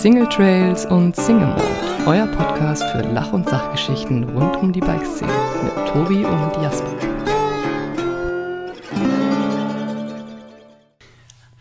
[0.00, 5.30] Single Trails und Single Mode, euer Podcast für Lach- und Sachgeschichten rund um die Bikeszene
[5.62, 6.90] mit Tobi und Jasper.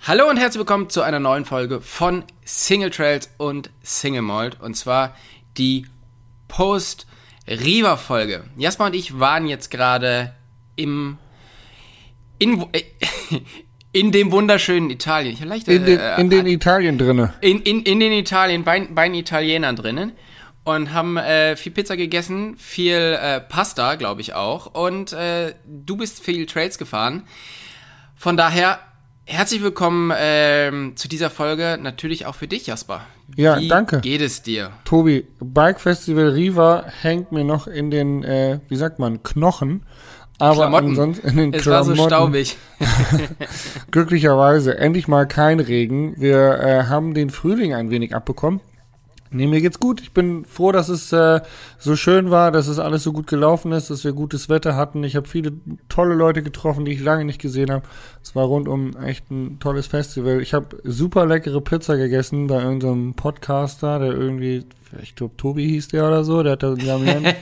[0.03, 4.75] Hallo und herzlich willkommen zu einer neuen Folge von Single Trails und Single Mold und
[4.75, 5.17] zwar
[5.57, 5.85] die
[6.47, 7.07] Post
[7.45, 8.45] Riva Folge.
[8.55, 10.33] Jasper und ich waren jetzt gerade
[10.77, 11.17] im
[12.37, 12.83] in, äh,
[13.91, 15.33] in dem wunderschönen Italien.
[15.33, 17.33] Ich leicht, in, den, äh, in den Italien drinne.
[17.41, 20.11] In, in, in den Italien, bei, bei den Italienern drinnen.
[20.65, 24.67] Und haben äh, viel Pizza gegessen, viel äh, Pasta, glaube ich auch.
[24.67, 27.23] Und äh, du bist viel Trails gefahren.
[28.15, 28.79] Von daher
[29.25, 31.79] herzlich willkommen ähm, zu dieser Folge.
[31.81, 33.01] Natürlich auch für dich, Jasper.
[33.35, 34.01] Ja, Wie danke.
[34.01, 34.71] geht es dir?
[34.85, 39.85] Tobi, Bike Festival Riva hängt mir noch in den, äh, wie sagt man, Knochen.
[40.39, 40.87] Aber Klamotten.
[40.89, 41.97] ansonsten in den Es war Klamotten.
[41.97, 42.57] so staubig.
[43.91, 46.13] Glücklicherweise endlich mal kein Regen.
[46.17, 48.61] Wir äh, haben den Frühling ein wenig abbekommen.
[49.31, 50.01] Nee, mir geht's gut.
[50.01, 51.41] Ich bin froh, dass es äh,
[51.77, 55.03] so schön war, dass es alles so gut gelaufen ist, dass wir gutes Wetter hatten.
[55.03, 55.51] Ich habe viele
[55.87, 57.83] tolle Leute getroffen, die ich lange nicht gesehen habe.
[58.23, 60.41] Es war rundum echt ein tolles Festival.
[60.41, 64.65] Ich habe super leckere Pizza gegessen bei irgendeinem Podcaster, der irgendwie,
[65.03, 67.35] ich glaube Tobi hieß der oder so, der hat da Samland,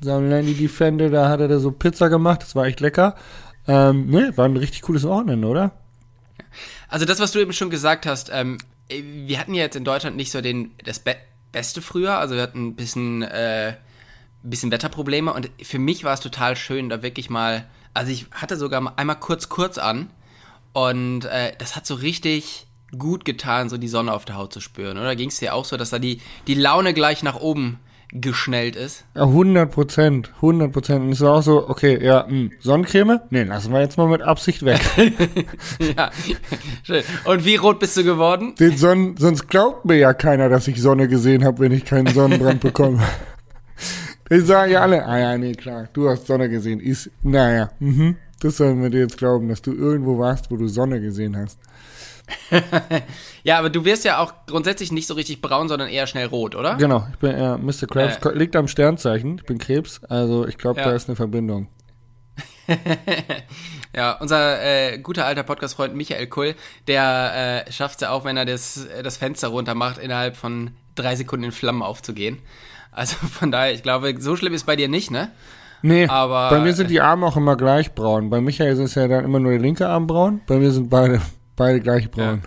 [0.00, 2.42] Samlandi Defender, da hat er da so Pizza gemacht.
[2.42, 3.14] Das war echt lecker.
[3.68, 5.72] Ähm, ne, war ein richtig cooles Wochenende, oder?
[6.88, 8.56] Also das, was du eben schon gesagt hast, ähm,
[8.90, 11.16] wir hatten ja jetzt in Deutschland nicht so den das Be
[11.52, 13.74] beste früher, also wir hatten ein bisschen äh,
[14.42, 18.56] bisschen Wetterprobleme und für mich war es total schön, da wirklich mal, also ich hatte
[18.56, 20.10] sogar mal einmal kurz kurz an
[20.72, 24.60] und äh, das hat so richtig gut getan, so die Sonne auf der Haut zu
[24.60, 25.16] spüren, oder?
[25.16, 27.78] Ging es dir auch so, dass da die die Laune gleich nach oben
[28.12, 29.04] geschnellt ist?
[29.14, 31.04] Ja, 100 Prozent, 100 Prozent.
[31.04, 33.20] Und es war auch so, okay, ja, mh, Sonnencreme?
[33.30, 34.80] Nee, lassen wir jetzt mal mit Absicht weg.
[35.96, 36.10] ja,
[36.82, 37.02] schön.
[37.24, 38.54] Und wie rot bist du geworden?
[38.58, 42.08] Den Sonnen, sonst glaubt mir ja keiner, dass ich Sonne gesehen habe, wenn ich keinen
[42.08, 43.00] Sonnenbrand bekomme.
[44.32, 46.78] Ich sage ja alle, ah ja, nee, klar, du hast Sonne gesehen.
[46.78, 48.14] Ist, naja, mhm.
[48.40, 51.58] Das sollen wir dir jetzt glauben, dass du irgendwo warst, wo du Sonne gesehen hast.
[53.42, 56.54] ja, aber du wirst ja auch grundsätzlich nicht so richtig braun, sondern eher schnell rot,
[56.54, 56.76] oder?
[56.76, 57.86] Genau, ich bin eher Mr.
[57.88, 58.16] Krabs.
[58.24, 58.36] Äh.
[58.38, 59.36] Liegt am Sternzeichen.
[59.38, 60.86] Ich bin Krebs, also ich glaube, Ja.
[60.88, 61.68] da ist eine Verbindung.
[63.94, 66.54] Ja, unser äh, guter alter Podcast-Freund Michael Kull,
[66.86, 70.70] der äh, schafft es ja auch, wenn er das, das Fenster runter macht, innerhalb von
[70.94, 72.38] drei Sekunden in Flammen aufzugehen.
[72.92, 75.32] Also von daher, ich glaube, so schlimm ist bei dir nicht, ne?
[75.82, 78.30] Nee, Aber- bei mir sind die Arme auch immer gleich braun.
[78.30, 80.40] Bei Michael ist es ja dann immer nur der linke Arm braun.
[80.46, 81.20] Bei mir sind beide,
[81.60, 82.42] beide gleich braun.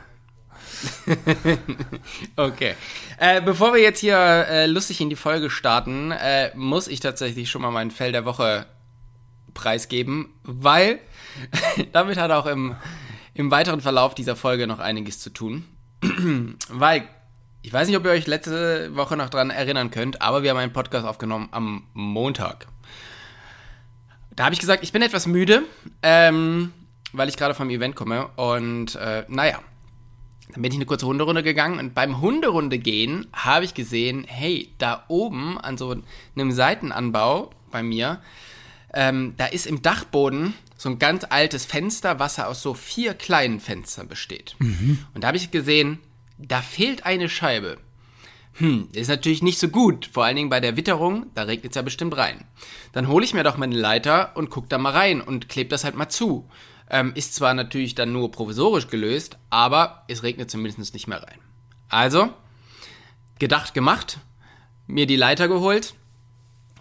[2.36, 2.74] Okay.
[3.18, 7.50] Äh, bevor wir jetzt hier äh, lustig in die Folge starten, äh, muss ich tatsächlich
[7.50, 8.66] schon mal meinen Fell der Woche
[9.54, 11.00] preisgeben, weil
[11.94, 12.76] damit hat auch im,
[13.34, 15.64] im weiteren Verlauf dieser Folge noch einiges zu tun.
[16.70, 17.08] weil,
[17.62, 20.58] ich weiß nicht, ob ihr euch letzte Woche noch dran erinnern könnt, aber wir haben
[20.58, 22.68] einen Podcast aufgenommen am Montag.
[24.36, 25.62] Da habe ich gesagt, ich bin etwas müde,
[26.02, 26.74] ähm,
[27.14, 29.60] weil ich gerade vom Event komme und äh, naja,
[30.52, 34.74] dann bin ich eine kurze Hunderunde gegangen und beim Hunderunde gehen habe ich gesehen, hey,
[34.78, 35.96] da oben an so
[36.36, 38.22] einem Seitenanbau bei mir,
[38.94, 43.60] ähm, da ist im Dachboden so ein ganz altes Fenster, was aus so vier kleinen
[43.60, 44.56] Fenstern besteht.
[45.14, 46.00] Und da habe ich gesehen,
[46.38, 47.78] da fehlt eine Scheibe.
[48.56, 51.76] Hm, ist natürlich nicht so gut, vor allen Dingen bei der Witterung, da regnet es
[51.76, 52.46] ja bestimmt rein.
[52.92, 55.84] Dann hole ich mir doch meine Leiter und guck da mal rein und klebe das
[55.84, 56.48] halt mal zu.
[56.90, 61.40] Ähm, ist zwar natürlich dann nur provisorisch gelöst, aber es regnet zumindest nicht mehr rein.
[61.90, 62.34] Also,
[63.40, 64.20] gedacht, gemacht,
[64.88, 65.96] mir die Leiter geholt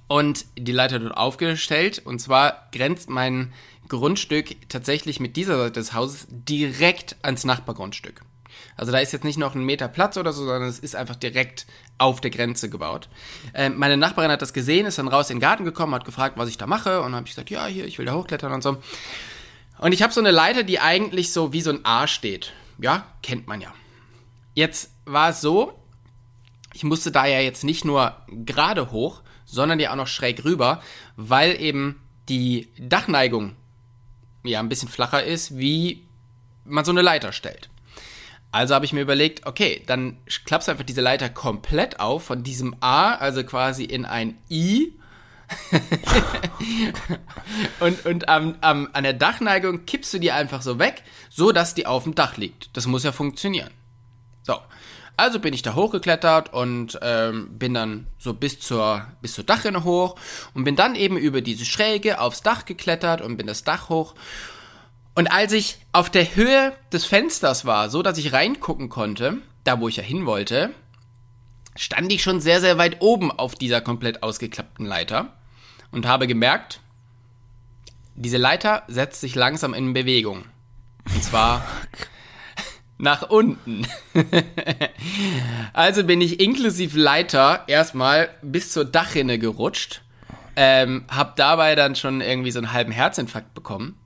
[0.08, 2.02] und die Leiter dort aufgestellt.
[2.04, 3.52] Und zwar grenzt mein
[3.88, 8.22] Grundstück tatsächlich mit dieser Seite des Hauses direkt ans Nachbargrundstück.
[8.76, 11.16] Also da ist jetzt nicht noch ein Meter Platz oder so, sondern es ist einfach
[11.16, 11.66] direkt
[11.98, 13.08] auf der Grenze gebaut.
[13.54, 16.36] Ähm, meine Nachbarin hat das gesehen, ist dann raus in den Garten gekommen, hat gefragt,
[16.36, 17.00] was ich da mache.
[17.02, 18.78] Und habe ich gesagt, ja, hier, ich will da hochklettern und so.
[19.82, 22.52] Und ich habe so eine Leiter, die eigentlich so wie so ein A steht.
[22.78, 23.74] Ja, kennt man ja.
[24.54, 25.76] Jetzt war es so,
[26.72, 30.80] ich musste da ja jetzt nicht nur gerade hoch, sondern ja auch noch schräg rüber,
[31.16, 33.56] weil eben die Dachneigung
[34.44, 36.06] ja ein bisschen flacher ist, wie
[36.64, 37.68] man so eine Leiter stellt.
[38.52, 42.44] Also habe ich mir überlegt, okay, dann klappst du einfach diese Leiter komplett auf, von
[42.44, 44.92] diesem A, also quasi in ein I.
[47.80, 51.74] und und am, am, an der Dachneigung kippst du die einfach so weg, so dass
[51.74, 52.76] die auf dem Dach liegt.
[52.76, 53.70] Das muss ja funktionieren.
[54.42, 54.56] So.
[55.16, 59.84] Also bin ich da hochgeklettert und ähm, bin dann so bis zur, bis zur Dachrinne
[59.84, 60.16] hoch
[60.54, 64.14] und bin dann eben über diese Schräge aufs Dach geklettert und bin das Dach hoch.
[65.14, 69.80] Und als ich auf der Höhe des Fensters war, so dass ich reingucken konnte, da
[69.80, 70.70] wo ich ja hin wollte,
[71.76, 75.34] stand ich schon sehr, sehr weit oben auf dieser komplett ausgeklappten Leiter
[75.92, 76.80] und habe gemerkt,
[78.14, 80.44] diese Leiter setzt sich langsam in Bewegung.
[81.12, 81.64] Und zwar
[82.98, 83.86] nach unten.
[85.72, 90.02] also bin ich inklusive Leiter erstmal bis zur Dachrinne gerutscht.
[90.54, 93.98] Ähm, hab dabei dann schon irgendwie so einen halben Herzinfarkt bekommen.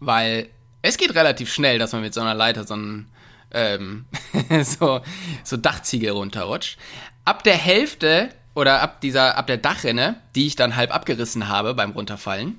[0.00, 0.48] Weil
[0.82, 3.10] es geht relativ schnell, dass man mit so einer Leiter so einen
[3.52, 4.06] ähm,
[4.62, 5.00] so,
[5.44, 6.78] so Dachziegel runterrutscht.
[7.24, 11.74] Ab der Hälfte oder ab dieser, ab der Dachrinne, die ich dann halb abgerissen habe
[11.74, 12.58] beim Runterfallen,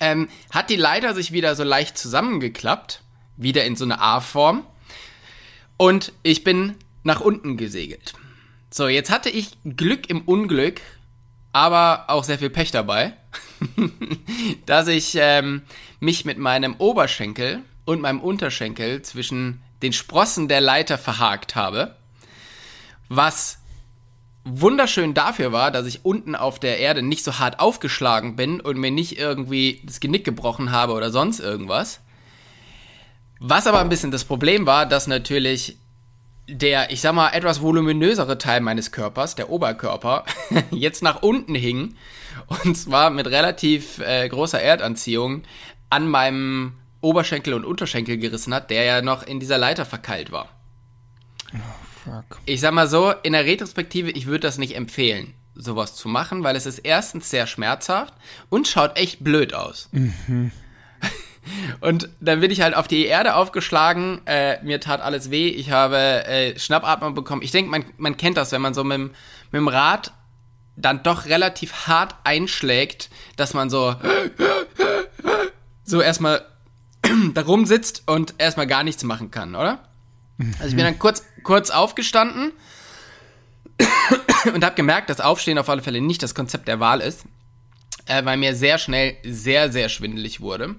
[0.00, 3.02] ähm, hat die Leiter sich wieder so leicht zusammengeklappt,
[3.36, 4.66] wieder in so eine A-Form.
[5.76, 8.14] Und ich bin nach unten gesegelt.
[8.70, 10.80] So, jetzt hatte ich Glück im Unglück,
[11.52, 13.12] aber auch sehr viel Pech dabei,
[14.66, 15.62] dass ich ähm,
[16.00, 21.94] mich mit meinem Oberschenkel und meinem Unterschenkel zwischen den Sprossen der Leiter verhakt habe,
[23.10, 23.58] was
[24.44, 28.78] wunderschön dafür war, dass ich unten auf der Erde nicht so hart aufgeschlagen bin und
[28.78, 32.00] mir nicht irgendwie das Genick gebrochen habe oder sonst irgendwas.
[33.40, 35.78] Was aber ein bisschen das Problem war, dass natürlich
[36.46, 40.24] der, ich sag mal, etwas voluminösere Teil meines Körpers, der Oberkörper,
[40.70, 41.96] jetzt nach unten hing
[42.64, 45.42] und zwar mit relativ äh, großer Erdanziehung
[45.88, 50.48] an meinem Oberschenkel und Unterschenkel gerissen hat, der ja noch in dieser Leiter verkeilt war.
[52.04, 52.40] Fuck.
[52.46, 56.44] Ich sag mal so, in der Retrospektive, ich würde das nicht empfehlen, sowas zu machen,
[56.44, 58.14] weil es ist erstens sehr schmerzhaft
[58.50, 59.88] und schaut echt blöd aus.
[59.92, 60.52] Mhm.
[61.80, 65.70] Und dann bin ich halt auf die Erde aufgeschlagen, äh, mir tat alles weh, ich
[65.70, 67.42] habe äh, Schnappatmung bekommen.
[67.42, 69.12] Ich denke, man, man kennt das, wenn man so mit, mit
[69.52, 70.12] dem Rad
[70.74, 73.94] dann doch relativ hart einschlägt, dass man so
[75.84, 76.44] so erstmal
[77.34, 79.80] da rumsitzt und erstmal gar nichts machen kann, oder?
[80.38, 82.52] Also ich bin dann kurz, kurz aufgestanden
[84.52, 87.24] und habe gemerkt, dass Aufstehen auf alle Fälle nicht das Konzept der Wahl ist,
[88.06, 90.76] äh, weil mir sehr schnell sehr, sehr schwindelig wurde.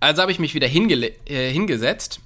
[0.00, 2.20] Also habe ich mich wieder äh, hingesetzt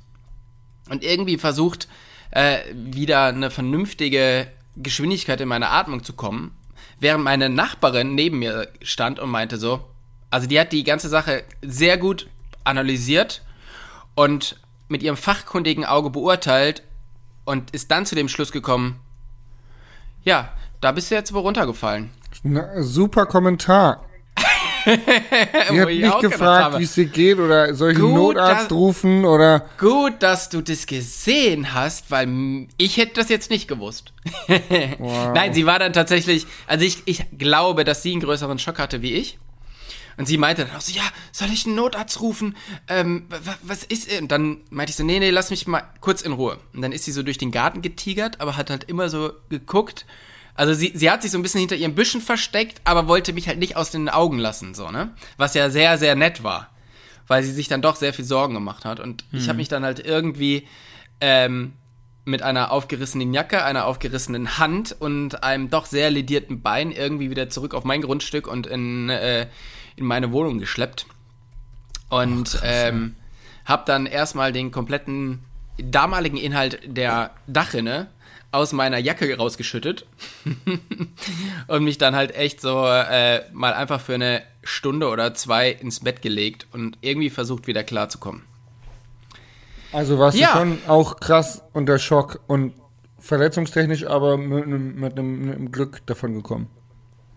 [0.88, 1.88] und irgendwie versucht,
[2.30, 6.56] äh, wieder eine vernünftige Geschwindigkeit in meine Atmung zu kommen,
[7.00, 9.84] während meine Nachbarin neben mir stand und meinte so,
[10.30, 12.28] also die hat die ganze Sache sehr gut
[12.64, 13.42] analysiert
[14.14, 14.56] und
[14.88, 16.82] mit ihrem fachkundigen Auge beurteilt
[17.44, 19.00] und ist dann zu dem Schluss gekommen,
[20.22, 22.10] ja, da bist du jetzt wohl runtergefallen.
[22.42, 24.04] Na, super Kommentar.
[24.86, 29.24] Die hat nicht gefragt, wie es dir geht oder soll ich einen Notarzt dass, rufen
[29.24, 29.66] oder.
[29.78, 34.12] Gut, dass du das gesehen hast, weil ich hätte das jetzt nicht gewusst.
[34.98, 35.32] wow.
[35.34, 39.02] Nein, sie war dann tatsächlich, also ich, ich glaube, dass sie einen größeren Schock hatte
[39.02, 39.38] wie ich.
[40.18, 42.56] Und sie meinte dann auch so, ja, soll ich einen Notarzt rufen?
[42.88, 43.26] Ähm,
[43.62, 44.10] was ist?
[44.20, 46.58] Und dann meinte ich so, nee, nee, lass mich mal kurz in Ruhe.
[46.74, 50.06] Und dann ist sie so durch den Garten getigert, aber hat halt immer so geguckt.
[50.54, 53.46] Also sie, sie hat sich so ein bisschen hinter ihren Büschen versteckt, aber wollte mich
[53.46, 55.14] halt nicht aus den Augen lassen, so, ne?
[55.36, 56.68] Was ja sehr, sehr nett war.
[57.28, 58.98] Weil sie sich dann doch sehr viel Sorgen gemacht hat.
[58.98, 59.38] Und mhm.
[59.38, 60.66] ich habe mich dann halt irgendwie
[61.20, 61.74] ähm,
[62.24, 67.48] mit einer aufgerissenen Jacke, einer aufgerissenen Hand und einem doch sehr ledierten Bein irgendwie wieder
[67.50, 69.46] zurück auf mein Grundstück und in äh,
[69.98, 71.06] in meine Wohnung geschleppt
[72.08, 73.16] und oh, ähm,
[73.64, 75.40] habe dann erstmal den kompletten
[75.78, 78.08] damaligen Inhalt der Dachrinne
[78.50, 80.06] aus meiner Jacke rausgeschüttet
[81.66, 86.00] und mich dann halt echt so äh, mal einfach für eine Stunde oder zwei ins
[86.00, 88.42] Bett gelegt und irgendwie versucht wieder klarzukommen.
[89.92, 90.52] Also warst ja.
[90.52, 92.74] du schon auch krass unter Schock und
[93.18, 96.68] verletzungstechnisch, aber mit, mit einem Glück davon gekommen.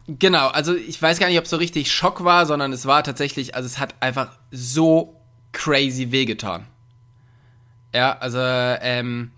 [0.08, 3.03] Genau, also ich weiß gar nicht, ob es so richtig Schock war, sondern es war
[3.03, 6.65] tatsächlich, also es hat einfach so crazy wehgetan.
[7.93, 9.31] Ja, also ähm,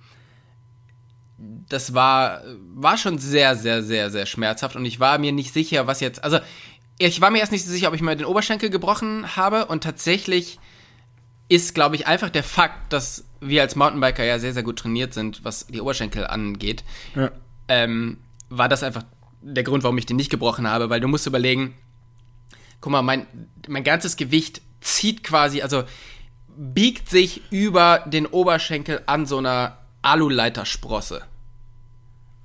[1.38, 2.41] das war
[2.74, 6.24] war schon sehr, sehr, sehr, sehr schmerzhaft und ich war mir nicht sicher, was jetzt,
[6.24, 6.39] also
[7.00, 9.84] ich war mir erst nicht so sicher, ob ich mir den Oberschenkel gebrochen habe und
[9.84, 10.60] tatsächlich
[11.50, 15.13] ist, glaube ich, einfach der Fakt, dass wir als Mountainbiker ja sehr, sehr gut trainiert
[15.13, 16.84] sind, was die Oberschenkel angeht,
[17.15, 17.32] ja.
[17.67, 19.03] ähm, war das einfach
[19.43, 21.75] der Grund, warum ich den nicht gebrochen habe, weil du musst überlegen,
[22.81, 23.27] guck mal, mein,
[23.67, 25.83] mein ganzes Gewicht zieht quasi, also
[26.55, 31.23] biegt sich über den Oberschenkel an so einer Aluleitersprosse.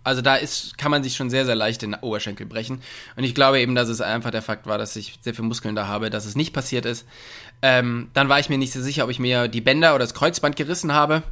[0.04, 2.80] Also da ist, kann man sich schon sehr, sehr leicht den Oberschenkel brechen.
[3.16, 5.74] Und ich glaube eben, dass es einfach der Fakt war, dass ich sehr viel Muskeln
[5.74, 7.06] da habe, dass es nicht passiert ist.
[7.60, 10.14] Ähm, dann war ich mir nicht so sicher, ob ich mir die Bänder oder das
[10.14, 11.22] Kreuzband gerissen habe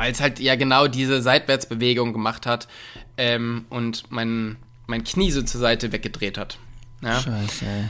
[0.00, 2.68] weil es halt ja genau diese Seitwärtsbewegung gemacht hat
[3.18, 6.58] ähm, und mein, mein Knie so zur Seite weggedreht hat.
[7.02, 7.20] Ja?
[7.20, 7.66] Scheiße.
[7.66, 7.84] Ey.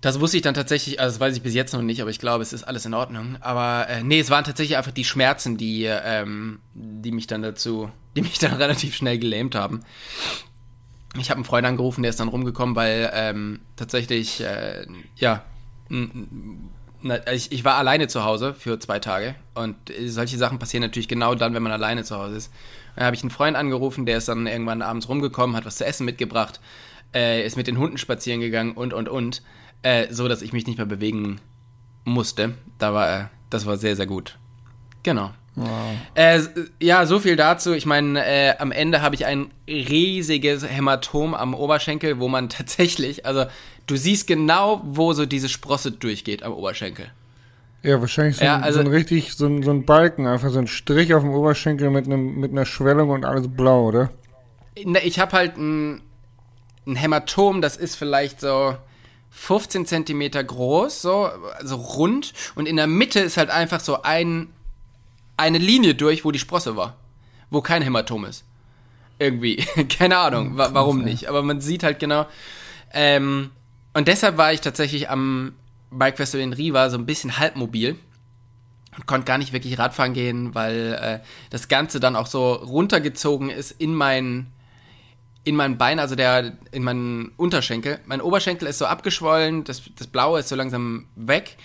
[0.00, 2.18] Das wusste ich dann tatsächlich, also das weiß ich bis jetzt noch nicht, aber ich
[2.18, 3.36] glaube, es ist alles in Ordnung.
[3.40, 7.90] Aber äh, nee, es waren tatsächlich einfach die Schmerzen, die, ähm, die mich dann dazu,
[8.16, 9.80] die mich dann relativ schnell gelähmt haben.
[11.18, 15.44] Ich habe einen Freund angerufen, der ist dann rumgekommen, weil ähm, tatsächlich, äh, ja,
[17.02, 19.76] na, ich, ich war alleine zu Hause für zwei Tage und
[20.06, 22.52] solche Sachen passieren natürlich genau dann, wenn man alleine zu Hause ist.
[22.96, 25.86] Dann habe ich einen Freund angerufen, der ist dann irgendwann abends rumgekommen, hat was zu
[25.86, 26.60] essen mitgebracht,
[27.14, 29.42] äh, ist mit den Hunden spazieren gegangen und und und,
[29.82, 31.40] äh, so dass ich mich nicht mehr bewegen
[32.04, 32.54] musste.
[32.78, 34.38] Da war, äh, das war sehr sehr gut.
[35.04, 35.30] Genau.
[35.58, 35.96] Wow.
[36.14, 36.40] Äh,
[36.80, 37.72] ja, so viel dazu.
[37.72, 43.26] Ich meine, äh, am Ende habe ich ein riesiges Hämatom am Oberschenkel, wo man tatsächlich,
[43.26, 43.46] also
[43.86, 47.06] du siehst genau, wo so diese Sprosse durchgeht am Oberschenkel.
[47.82, 50.50] Ja, wahrscheinlich so, ja, ein, also, so ein richtig, so ein, so ein Balken, einfach
[50.50, 54.10] so ein Strich auf dem Oberschenkel mit, einem, mit einer Schwellung und alles blau, oder?
[54.84, 56.02] Ne, ich habe halt ein,
[56.86, 58.76] ein Hämatom, das ist vielleicht so
[59.30, 61.28] 15 Zentimeter groß, so
[61.62, 64.48] so rund und in der Mitte ist halt einfach so ein
[65.38, 66.96] eine Linie durch, wo die Sprosse war,
[67.48, 68.44] wo kein Hämatom ist.
[69.18, 69.56] Irgendwie,
[69.88, 72.26] keine Ahnung, wa warum nicht, aber man sieht halt genau.
[72.92, 73.50] Ähm,
[73.94, 75.54] und deshalb war ich tatsächlich am
[75.90, 77.96] Bike Festival in Riva so ein bisschen halbmobil
[78.96, 83.50] und konnte gar nicht wirklich Radfahren gehen, weil äh, das Ganze dann auch so runtergezogen
[83.50, 84.48] ist in mein
[85.44, 88.00] in mein Bein, also der in meinen Unterschenkel.
[88.04, 91.56] Mein Oberschenkel ist so abgeschwollen, das, das Blaue ist so langsam weg.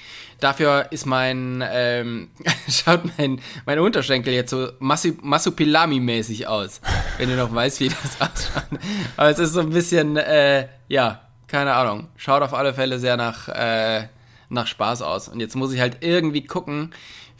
[0.44, 2.28] Dafür ist mein, ähm,
[2.68, 6.82] schaut mein, mein Unterschenkel jetzt so Massupilami-mäßig aus.
[7.18, 8.80] Wenn du noch weißt, wie das ausschaut.
[9.16, 12.10] Aber es ist so ein bisschen, äh, ja, keine Ahnung.
[12.18, 14.10] Schaut auf alle Fälle sehr nach, äh,
[14.50, 15.30] nach Spaß aus.
[15.30, 16.92] Und jetzt muss ich halt irgendwie gucken,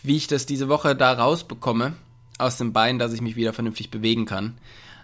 [0.02, 1.98] wie ich das diese Woche da rausbekomme
[2.38, 4.58] aus dem Bein, dass ich mich wieder vernünftig bewegen kann.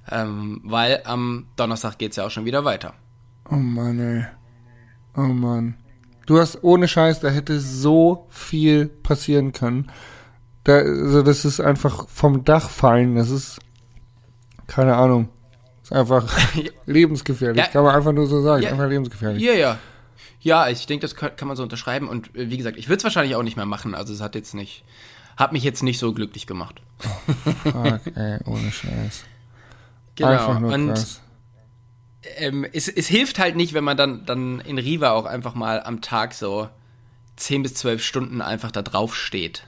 [0.10, 2.94] Ähm, weil am Donnerstag geht es ja auch schon wieder weiter.
[3.52, 4.26] Oh Mann, ey.
[5.18, 5.76] Oh Mann.
[6.30, 9.90] Du hast ohne Scheiß, da hätte so viel passieren können.
[10.64, 13.16] Da, also das ist einfach vom Dach fallen.
[13.16, 13.58] Das ist
[14.68, 15.30] keine Ahnung.
[15.82, 16.32] Ist einfach
[16.86, 17.66] lebensgefährlich.
[17.66, 18.62] Ja, kann man einfach nur so sagen.
[18.62, 19.42] Ja, einfach lebensgefährlich.
[19.42, 19.80] Ja, ja.
[20.40, 22.08] Ja, ich denke, das kann, kann, man so unterschreiben.
[22.08, 23.96] Und äh, wie gesagt, ich würde es wahrscheinlich auch nicht mehr machen.
[23.96, 24.84] Also es hat jetzt nicht,
[25.36, 26.80] hat mich jetzt nicht so glücklich gemacht.
[27.04, 27.32] Oh,
[27.72, 29.24] fuck, ey, ohne Scheiß.
[30.16, 30.32] Genau.
[30.32, 31.22] Einfach nur und krass.
[32.38, 35.82] Ähm, es, es hilft halt nicht, wenn man dann, dann in Riva auch einfach mal
[35.84, 36.70] am Tag so
[37.38, 39.66] 10 bis 12 Stunden einfach da drauf steht.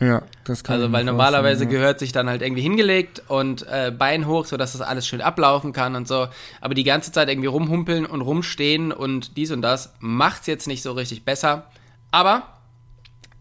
[0.00, 1.70] Ja, das kann Also, weil normalerweise ja.
[1.70, 5.72] gehört sich dann halt irgendwie hingelegt und äh, Bein hoch, sodass das alles schön ablaufen
[5.72, 6.28] kann und so.
[6.60, 10.82] Aber die ganze Zeit irgendwie rumhumpeln und rumstehen und dies und das macht's jetzt nicht
[10.82, 11.66] so richtig besser.
[12.12, 12.44] Aber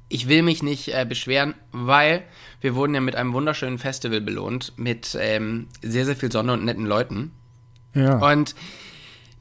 [0.09, 2.23] ich will mich nicht äh, beschweren, weil
[2.61, 6.65] wir wurden ja mit einem wunderschönen Festival belohnt, mit ähm, sehr, sehr viel Sonne und
[6.65, 7.33] netten Leuten.
[7.93, 8.17] Ja.
[8.17, 8.55] Und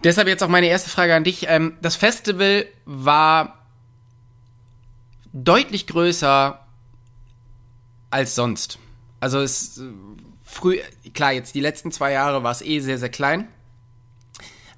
[0.05, 1.47] deshalb jetzt auch meine erste Frage an dich.
[1.49, 3.59] Ähm, das Festival war
[5.33, 6.61] deutlich größer
[8.11, 8.79] als sonst.
[9.21, 9.81] Also es
[10.45, 10.79] früh,
[11.13, 13.49] klar, jetzt die letzten zwei Jahre war es eh sehr, sehr klein.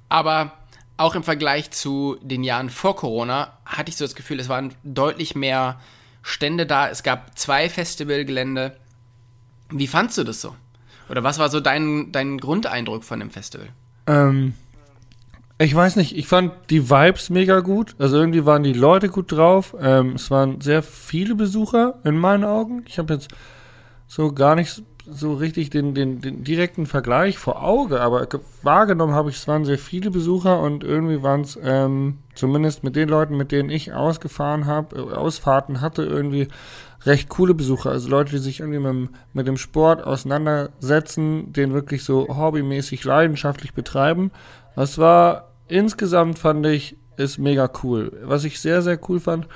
[0.09, 0.53] Aber
[0.97, 4.73] auch im Vergleich zu den Jahren vor Corona hatte ich so das Gefühl, es waren
[4.83, 5.79] deutlich mehr
[6.21, 6.89] Stände da.
[6.89, 8.75] Es gab zwei Festivalgelände.
[9.69, 10.55] Wie fandst du das so?
[11.09, 13.67] Oder was war so dein, dein Grundeindruck von dem Festival?
[14.07, 14.53] Ähm,
[15.57, 17.95] ich weiß nicht, ich fand die Vibes mega gut.
[17.99, 19.75] Also irgendwie waren die Leute gut drauf.
[19.79, 22.83] Ähm, es waren sehr viele Besucher in meinen Augen.
[22.87, 23.29] Ich habe jetzt
[24.07, 28.27] so gar nicht so richtig den, den, den direkten Vergleich vor Auge, aber
[28.61, 32.95] wahrgenommen habe ich, es waren sehr viele Besucher und irgendwie waren es ähm, zumindest mit
[32.95, 36.47] den Leuten, mit denen ich ausgefahren habe, äh, Ausfahrten hatte, irgendwie
[37.05, 37.91] recht coole Besucher.
[37.91, 43.03] Also Leute, die sich irgendwie mit, dem, mit dem Sport auseinandersetzen, den wirklich so hobbymäßig
[43.03, 44.31] leidenschaftlich betreiben.
[44.75, 48.11] Das war insgesamt, fand ich, ist mega cool.
[48.23, 49.47] Was ich sehr, sehr cool fand,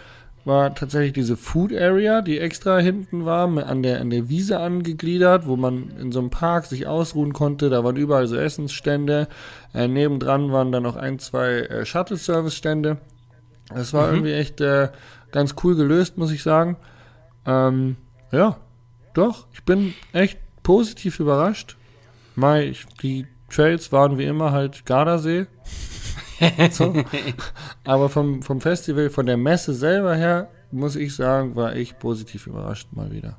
[0.46, 5.48] war tatsächlich diese Food Area, die extra hinten war, an der, an der Wiese angegliedert,
[5.48, 7.70] wo man in so einem Park sich ausruhen konnte.
[7.70, 9.28] Da waren überall so Essensstände.
[9.74, 12.98] Äh, nebendran waren dann noch ein, zwei äh, Shuttle-Service-Stände.
[13.74, 14.14] Das war mhm.
[14.14, 14.90] irgendwie echt äh,
[15.32, 16.76] ganz cool gelöst, muss ich sagen.
[17.46, 17.98] Ähm,
[18.32, 18.58] ja,
[19.14, 21.78] doch, ich bin echt positiv überrascht.
[22.36, 25.46] Mai, ich, die Trails waren wie immer halt Gardasee.
[26.72, 26.94] so.
[27.84, 32.48] Aber vom, vom Festival, von der Messe selber her, muss ich sagen, war ich positiv
[32.48, 33.38] überrascht mal wieder.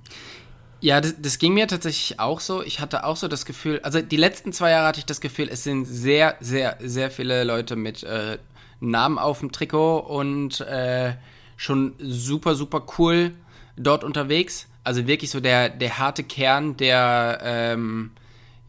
[0.80, 2.62] Ja, das, das, ging mir tatsächlich auch so.
[2.62, 5.48] Ich hatte auch so das Gefühl, also die letzten zwei Jahre hatte ich das Gefühl,
[5.50, 8.38] es sind sehr, sehr, sehr viele Leute mit äh,
[8.80, 11.14] Namen auf dem Trikot und äh,
[11.56, 13.32] schon super, super cool
[13.76, 14.68] dort unterwegs.
[14.82, 18.10] Also wirklich so der, der harte Kern der, ähm,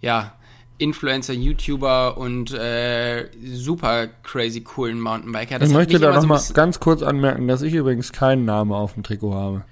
[0.01, 0.33] ja,
[0.77, 5.57] Influencer, YouTuber und äh, super crazy coolen Mountainbiker.
[5.57, 8.93] Das ich möchte da nochmal so ganz kurz anmerken, dass ich übrigens keinen Namen auf
[8.93, 9.63] dem Trikot habe.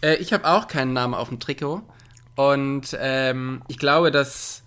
[0.00, 1.82] Äh, ich habe auch keinen Namen auf dem Trikot.
[2.36, 4.62] Und ähm, ich glaube, dass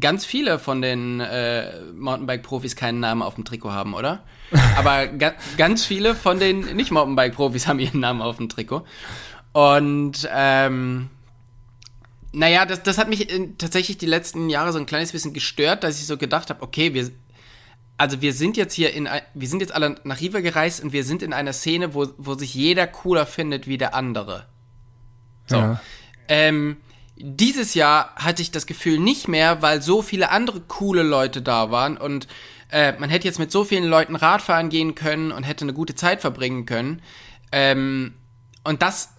[0.00, 4.22] ganz viele von den äh, Mountainbike-Profis keinen Namen auf dem Trikot haben, oder?
[4.76, 8.84] Aber ga ganz viele von den Nicht-Mountainbike-Profis haben ihren Namen auf dem Trikot.
[9.52, 11.10] Und ähm,
[12.32, 13.26] naja, das, das hat mich
[13.58, 16.94] tatsächlich die letzten Jahre so ein kleines bisschen gestört, dass ich so gedacht habe, okay,
[16.94, 17.10] wir,
[17.96, 21.04] also wir sind jetzt hier in, wir sind jetzt alle nach Riva gereist und wir
[21.04, 24.46] sind in einer Szene, wo, wo sich jeder cooler findet wie der andere.
[25.46, 25.56] So.
[25.56, 25.80] Ja.
[26.28, 26.76] Ähm,
[27.16, 31.70] dieses Jahr hatte ich das Gefühl nicht mehr, weil so viele andere coole Leute da
[31.70, 32.28] waren und
[32.70, 35.96] äh, man hätte jetzt mit so vielen Leuten Radfahren gehen können und hätte eine gute
[35.96, 37.02] Zeit verbringen können.
[37.50, 38.14] Ähm,
[38.62, 39.10] und das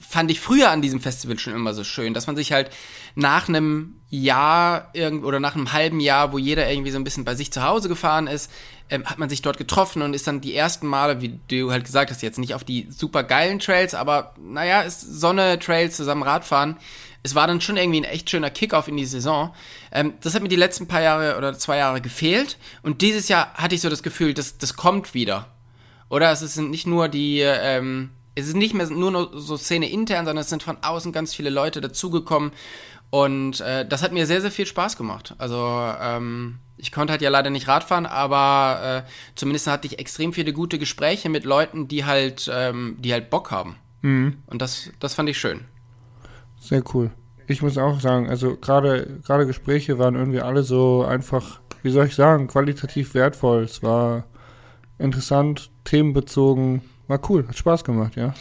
[0.00, 2.70] fand ich früher an diesem Festival schon immer so schön, dass man sich halt
[3.14, 7.34] nach einem Jahr oder nach einem halben Jahr, wo jeder irgendwie so ein bisschen bei
[7.34, 8.50] sich zu Hause gefahren ist,
[8.90, 11.84] ähm, hat man sich dort getroffen und ist dann die ersten Male, wie du halt
[11.84, 16.22] gesagt hast, jetzt nicht auf die super geilen Trails, aber naja, ist Sonne, Trails, zusammen
[16.22, 16.76] Radfahren.
[17.22, 19.54] Es war dann schon irgendwie ein echt schöner Kickoff in die Saison.
[19.92, 22.56] Ähm, das hat mir die letzten paar Jahre oder zwei Jahre gefehlt.
[22.82, 25.48] Und dieses Jahr hatte ich so das Gefühl, das, das kommt wieder.
[26.08, 30.24] Oder es sind nicht nur die, ähm, es ist nicht mehr nur so Szene intern,
[30.24, 32.52] sondern es sind von außen ganz viele Leute dazugekommen.
[33.10, 35.34] Und äh, das hat mir sehr, sehr viel Spaß gemacht.
[35.38, 35.56] Also
[36.00, 40.52] ähm, ich konnte halt ja leider nicht Radfahren, aber äh, zumindest hatte ich extrem viele
[40.52, 43.76] gute Gespräche mit Leuten, die halt, ähm, die halt Bock haben.
[44.02, 44.38] Mhm.
[44.46, 45.64] Und das, das fand ich schön.
[46.60, 47.10] Sehr cool.
[47.46, 52.06] Ich muss auch sagen, also gerade gerade Gespräche waren irgendwie alle so einfach, wie soll
[52.06, 53.62] ich sagen, qualitativ wertvoll.
[53.62, 54.24] Es war
[54.98, 58.34] interessant, themenbezogen, war cool, hat Spaß gemacht, ja.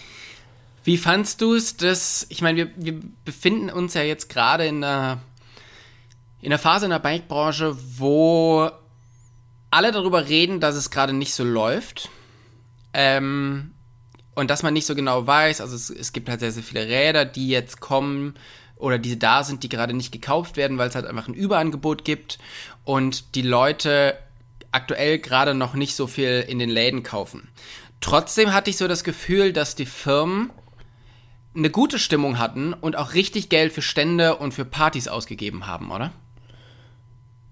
[0.83, 4.83] Wie fandst du es, dass, ich meine, wir, wir befinden uns ja jetzt gerade in
[4.83, 5.19] einer,
[6.41, 8.69] in einer Phase in der Bikebranche, wo
[9.69, 12.09] alle darüber reden, dass es gerade nicht so läuft.
[12.93, 13.71] Ähm,
[14.33, 16.88] und dass man nicht so genau weiß, also es, es gibt halt sehr, sehr viele
[16.88, 18.36] Räder, die jetzt kommen
[18.75, 22.06] oder die da sind, die gerade nicht gekauft werden, weil es halt einfach ein Überangebot
[22.06, 22.38] gibt
[22.84, 24.17] und die Leute
[24.71, 27.49] aktuell gerade noch nicht so viel in den Läden kaufen.
[28.01, 30.51] Trotzdem hatte ich so das Gefühl, dass die Firmen
[31.55, 35.91] eine gute Stimmung hatten und auch richtig Geld für Stände und für Partys ausgegeben haben,
[35.91, 36.12] oder?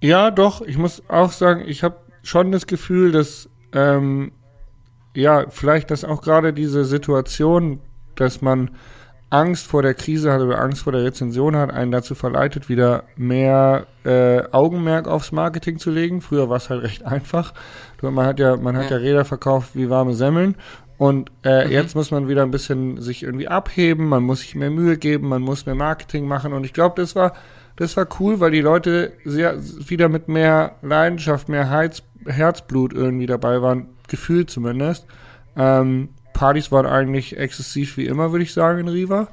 [0.02, 0.62] Ja, doch.
[0.62, 4.32] Ich muss auch sagen, ich habe schon das Gefühl, dass ähm,
[5.16, 7.80] ja vielleicht, dass auch gerade diese Situation,
[8.16, 8.72] dass man
[9.30, 13.04] Angst vor der Krise hat oder Angst vor der Rezension hat, einen dazu verleitet, wieder
[13.16, 16.22] mehr äh, Augenmerk aufs Marketing zu legen.
[16.22, 17.54] Früher war es halt recht einfach.
[18.02, 20.56] Man hat ja, man hat ja, ja Räder verkauft wie warme Semmeln.
[20.98, 21.72] Und äh, mhm.
[21.72, 25.28] jetzt muss man wieder ein bisschen sich irgendwie abheben, man muss sich mehr Mühe geben,
[25.28, 26.54] man muss mehr Marketing machen.
[26.54, 27.34] Und ich glaube, das war,
[27.76, 33.26] das war cool, weil die Leute sehr, wieder mit mehr Leidenschaft, mehr Heiz, Herzblut irgendwie
[33.26, 35.06] dabei waren, gefühlt zumindest.
[35.58, 39.30] Ähm, Partys waren eigentlich exzessiv wie immer, würde ich sagen, in Riva.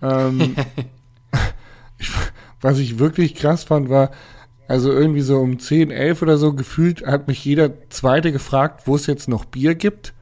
[0.00, 0.54] Ähm,
[2.60, 4.12] was ich wirklich krass fand, war,
[4.68, 8.94] also irgendwie so um 10, 11 oder so gefühlt hat mich jeder Zweite gefragt, wo
[8.94, 10.14] es jetzt noch Bier gibt.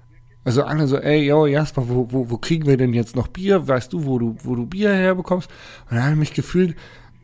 [0.44, 3.68] Also alle so, ey, yo, Jasper, wo, wo, wo kriegen wir denn jetzt noch Bier?
[3.68, 5.50] Weißt du, wo du, wo du Bier herbekommst?
[5.88, 6.74] Und dann habe ich mich gefühlt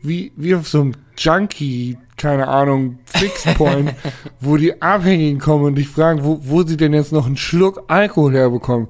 [0.01, 3.93] wie, wie auf so einem Junkie, keine Ahnung, Fixpoint,
[4.39, 7.83] wo die Abhängigen kommen und dich fragen, wo, wo sie denn jetzt noch einen Schluck
[7.87, 8.87] Alkohol herbekommen.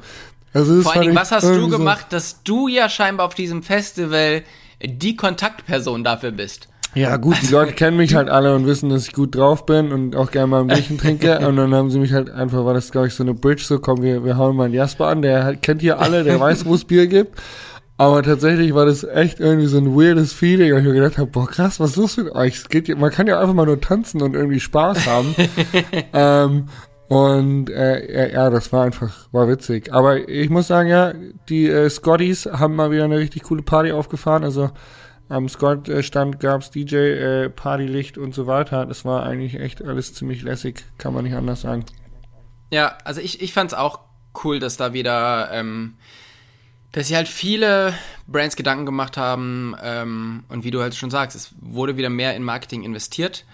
[0.53, 3.63] Also Vor allen Dingen, was hast du gemacht, so dass du ja scheinbar auf diesem
[3.63, 4.43] Festival
[4.83, 6.67] die Kontaktperson dafür bist?
[6.93, 9.93] Ja, gut, die Leute kennen mich halt alle und wissen, dass ich gut drauf bin
[9.93, 11.39] und auch gerne mal ein Bierchen trinke.
[11.47, 13.79] Und dann haben sie mich halt einfach, war das, glaube ich, so eine Bridge, so
[13.79, 16.65] komm, wir, wir hauen mal einen Jasper an, der halt, kennt hier alle, der weiß,
[16.65, 17.39] wo es Bier gibt.
[17.97, 21.29] Aber tatsächlich war das echt irgendwie so ein weirdes Feeling, weil ich mir gedacht habe,
[21.29, 22.55] boah krass, was ist los mit euch?
[22.55, 25.35] Es geht, man kann ja einfach mal nur tanzen und irgendwie Spaß haben.
[26.13, 26.65] ähm,
[27.07, 29.93] und äh, ja, das war einfach, war witzig.
[29.93, 31.13] Aber ich muss sagen, ja,
[31.49, 34.45] die äh, Scotties haben mal wieder eine richtig coole Party aufgefahren.
[34.45, 34.71] Also
[35.27, 38.85] am Scott-Stand gab's DJ, äh, Partylicht und so weiter.
[38.85, 41.85] Das war eigentlich echt alles ziemlich lässig, kann man nicht anders sagen.
[42.71, 43.99] Ja, also ich, ich fand's auch
[44.43, 45.95] cool, dass da wieder ähm,
[46.91, 47.93] dass sich halt viele
[48.27, 52.35] Brands Gedanken gemacht haben ähm, und wie du halt schon sagst, es wurde wieder mehr
[52.35, 53.45] in Marketing investiert.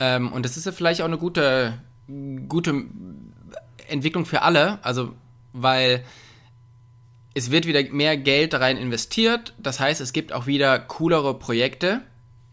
[0.00, 1.78] Ähm, und das ist ja vielleicht auch eine gute,
[2.48, 2.84] gute
[3.88, 5.14] Entwicklung für alle, also
[5.52, 6.04] weil
[7.34, 12.00] es wird wieder mehr Geld rein investiert, das heißt, es gibt auch wieder coolere Projekte,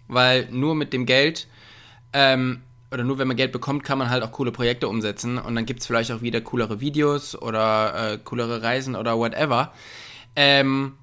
[0.08, 1.47] weil nur mit dem Geld
[2.13, 5.38] ähm, oder nur wenn man Geld bekommt, kann man halt auch coole Projekte umsetzen.
[5.38, 9.73] Und dann gibt es vielleicht auch wieder coolere Videos oder äh, coolere Reisen oder whatever.
[10.38, 10.93] Ähm,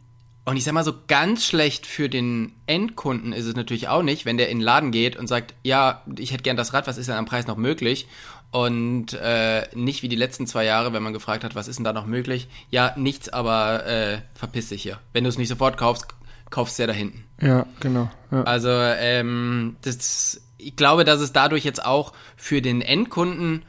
[0.47, 4.25] und ich sag mal so, ganz schlecht für den Endkunden ist es natürlich auch nicht,
[4.25, 6.99] wenn der in den Laden geht und sagt, ja, ich hätte gern das Rad, was
[6.99, 8.07] ist denn am Preis noch möglich?
[8.51, 11.85] Und äh, nicht wie die letzten zwei Jahre, wenn man gefragt hat, was ist denn
[11.85, 12.49] da noch möglich?
[12.71, 15.01] Ja, nichts, aber äh, verpiss dich hier.
[15.13, 16.07] Wenn du es nicht sofort kaufst,
[16.51, 17.25] kaufst du ja da hinten.
[17.41, 18.11] Ja, genau.
[18.31, 18.43] Ja.
[18.45, 23.65] Also, ähm, das, ich glaube, dass es dadurch jetzt auch für den Endkunden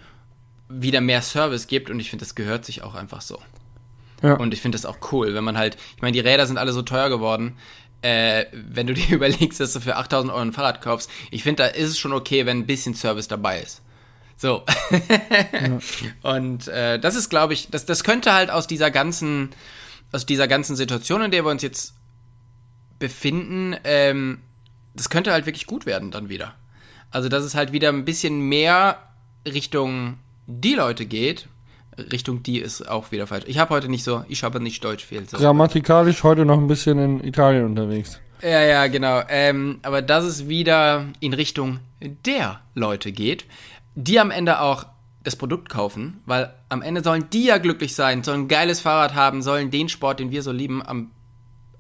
[0.70, 3.40] wieder mehr Service gibt und ich finde, das gehört sich auch einfach so.
[4.22, 4.36] Ja.
[4.36, 6.74] Und ich finde das auch cool, wenn man halt, ich meine, die Räder sind alle
[6.74, 7.58] so teuer geworden.
[8.02, 11.64] Äh, wenn du dir überlegst, dass du für 8000 Euro ein Fahrrad kaufst, ich finde,
[11.64, 13.82] da ist es schon okay, wenn ein bisschen Service dabei ist.
[14.38, 14.64] So.
[14.92, 15.80] ja.
[16.36, 19.50] Und äh, das ist, glaube ich, das, das könnte halt aus dieser ganzen,
[20.12, 21.96] aus dieser ganzen Situation, in der wir uns jetzt
[23.00, 24.40] befinden, ähm,
[24.94, 26.56] das könnte halt wirklich gut werden dann wieder.
[27.12, 28.98] Also, dass es halt wieder ein bisschen mehr
[29.48, 31.48] Richtung die Leute geht.
[31.98, 33.46] Richtung die ist auch wieder falsch.
[33.48, 35.28] Ich habe heute nicht so, ich habe nicht Deutsch viel.
[35.28, 35.38] So.
[35.38, 38.20] Grammatikalisch heute noch ein bisschen in Italien unterwegs.
[38.42, 39.22] Ja, ja, genau.
[39.30, 43.46] Ähm, aber dass es wieder in Richtung der Leute geht,
[43.96, 44.86] die am Ende auch
[45.24, 49.16] das Produkt kaufen, weil am Ende sollen die ja glücklich sein, sollen ein geiles Fahrrad
[49.16, 51.12] haben, sollen den Sport, den wir so lieben, am,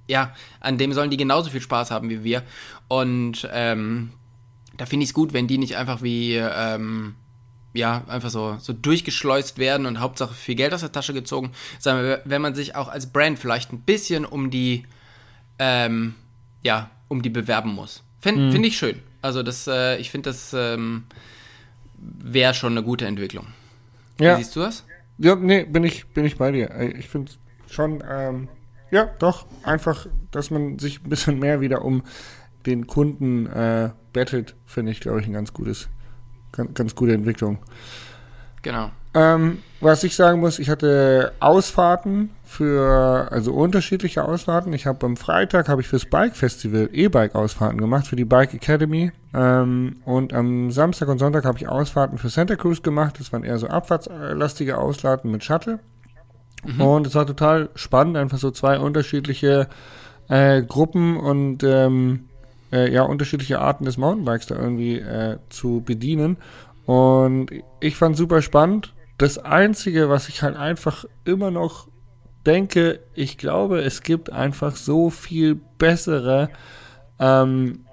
[0.07, 2.41] ja, an dem sollen die genauso viel Spaß haben wie wir.
[2.87, 4.11] Und ähm,
[4.77, 7.15] da finde ich es gut, wenn die nicht einfach wie, ähm,
[7.75, 12.19] ja, einfach so, so durchgeschleust werden und Hauptsache viel Geld aus der Tasche gezogen, sondern
[12.25, 14.85] wenn man sich auch als Brand vielleicht ein bisschen um die,
[15.59, 16.15] ähm,
[16.63, 18.03] ja, um die bewerben muss.
[18.21, 18.51] Finde mhm.
[18.53, 18.99] find ich schön.
[19.21, 21.03] Also das, äh, ich finde das, ähm,
[21.97, 23.47] wäre schon eine gute Entwicklung.
[24.19, 24.37] Ja.
[24.37, 24.85] Wie siehst du das?
[25.17, 26.69] Ja, nee, bin ich, bin ich bei dir.
[26.97, 27.31] Ich finde
[27.69, 28.47] schon, ähm,
[28.91, 32.03] ja, doch, einfach, dass man sich ein bisschen mehr wieder um
[32.65, 35.89] den Kunden äh, bettelt, finde ich, glaube ich, ein ganz gutes,
[36.55, 37.59] ganz, ganz gute Entwicklung.
[38.61, 38.89] Genau.
[39.13, 44.73] Ähm, was ich sagen muss, ich hatte Ausfahrten für, also unterschiedliche Ausfahrten.
[44.73, 49.11] Ich habe am Freitag habe ich fürs Bike Festival E-Bike-Ausfahrten gemacht für die Bike Academy.
[49.33, 53.19] Ähm, und am Samstag und Sonntag habe ich Ausfahrten für Santa Cruz gemacht.
[53.19, 55.79] Das waren eher so abfahrtslastige Ausladen mit Shuttle.
[56.65, 56.81] Mhm.
[56.81, 59.67] Und es war total spannend, einfach so zwei unterschiedliche
[60.27, 62.25] äh, Gruppen und ähm,
[62.71, 66.37] äh, ja, unterschiedliche Arten des Mountainbikes da irgendwie äh, zu bedienen.
[66.85, 67.47] Und
[67.79, 68.93] ich fand super spannend.
[69.17, 71.87] Das Einzige, was ich halt einfach immer noch
[72.45, 76.49] denke, ich glaube, es gibt einfach so viel bessere
[77.19, 77.85] ähm,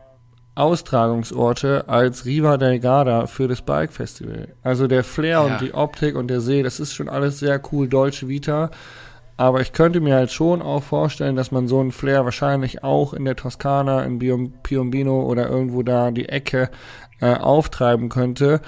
[0.54, 4.48] Austragungsorte als Riva del Garda für das Bike Festival.
[4.62, 5.40] Also der Flair ja.
[5.40, 8.70] und die Optik und der See, das ist schon alles sehr cool, Deutsche Vita.
[9.42, 13.12] Aber ich könnte mir halt schon auch vorstellen, dass man so einen Flair wahrscheinlich auch
[13.12, 14.20] in der Toskana, in
[14.62, 16.70] Piombino oder irgendwo da die Ecke
[17.20, 18.60] äh, auftreiben könnte,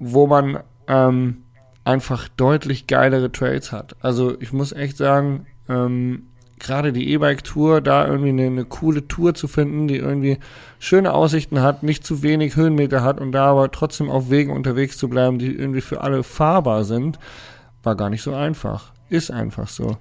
[0.00, 1.44] wo man ähm,
[1.84, 3.94] einfach deutlich geilere Trails hat.
[4.00, 6.24] Also ich muss echt sagen, ähm,
[6.58, 10.38] gerade die E-Bike-Tour, da irgendwie eine, eine, coole Tour zu finden, die irgendwie
[10.80, 14.98] schöne Aussichten hat, nicht zu wenig Höhenmeter hat und da aber trotzdem auf Wegen unterwegs
[14.98, 17.20] zu bleiben, die irgendwie für alle fahrbar sind,
[17.84, 18.92] war gar nicht so einfach.
[19.10, 19.96] Ist einfach so.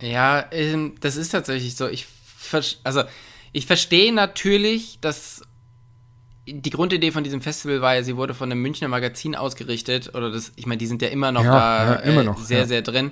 [0.00, 1.88] Ja, ähm, das ist tatsächlich so.
[1.88, 2.06] Ich,
[2.84, 3.04] also,
[3.52, 5.42] ich verstehe natürlich, dass
[6.46, 10.30] die Grundidee von diesem Festival war ja, sie wurde von einem Münchner Magazin ausgerichtet, oder
[10.30, 12.58] das, ich meine, die sind ja immer noch ja, da ja, immer noch, äh, sehr,
[12.60, 12.66] ja.
[12.66, 13.10] sehr drin.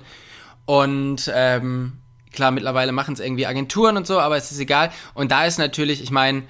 [0.67, 1.95] Und ähm,
[2.33, 4.93] klar, mittlerweile machen es irgendwie Agenturen und so, aber es ist egal.
[5.15, 6.45] Und da ist natürlich, ich meine,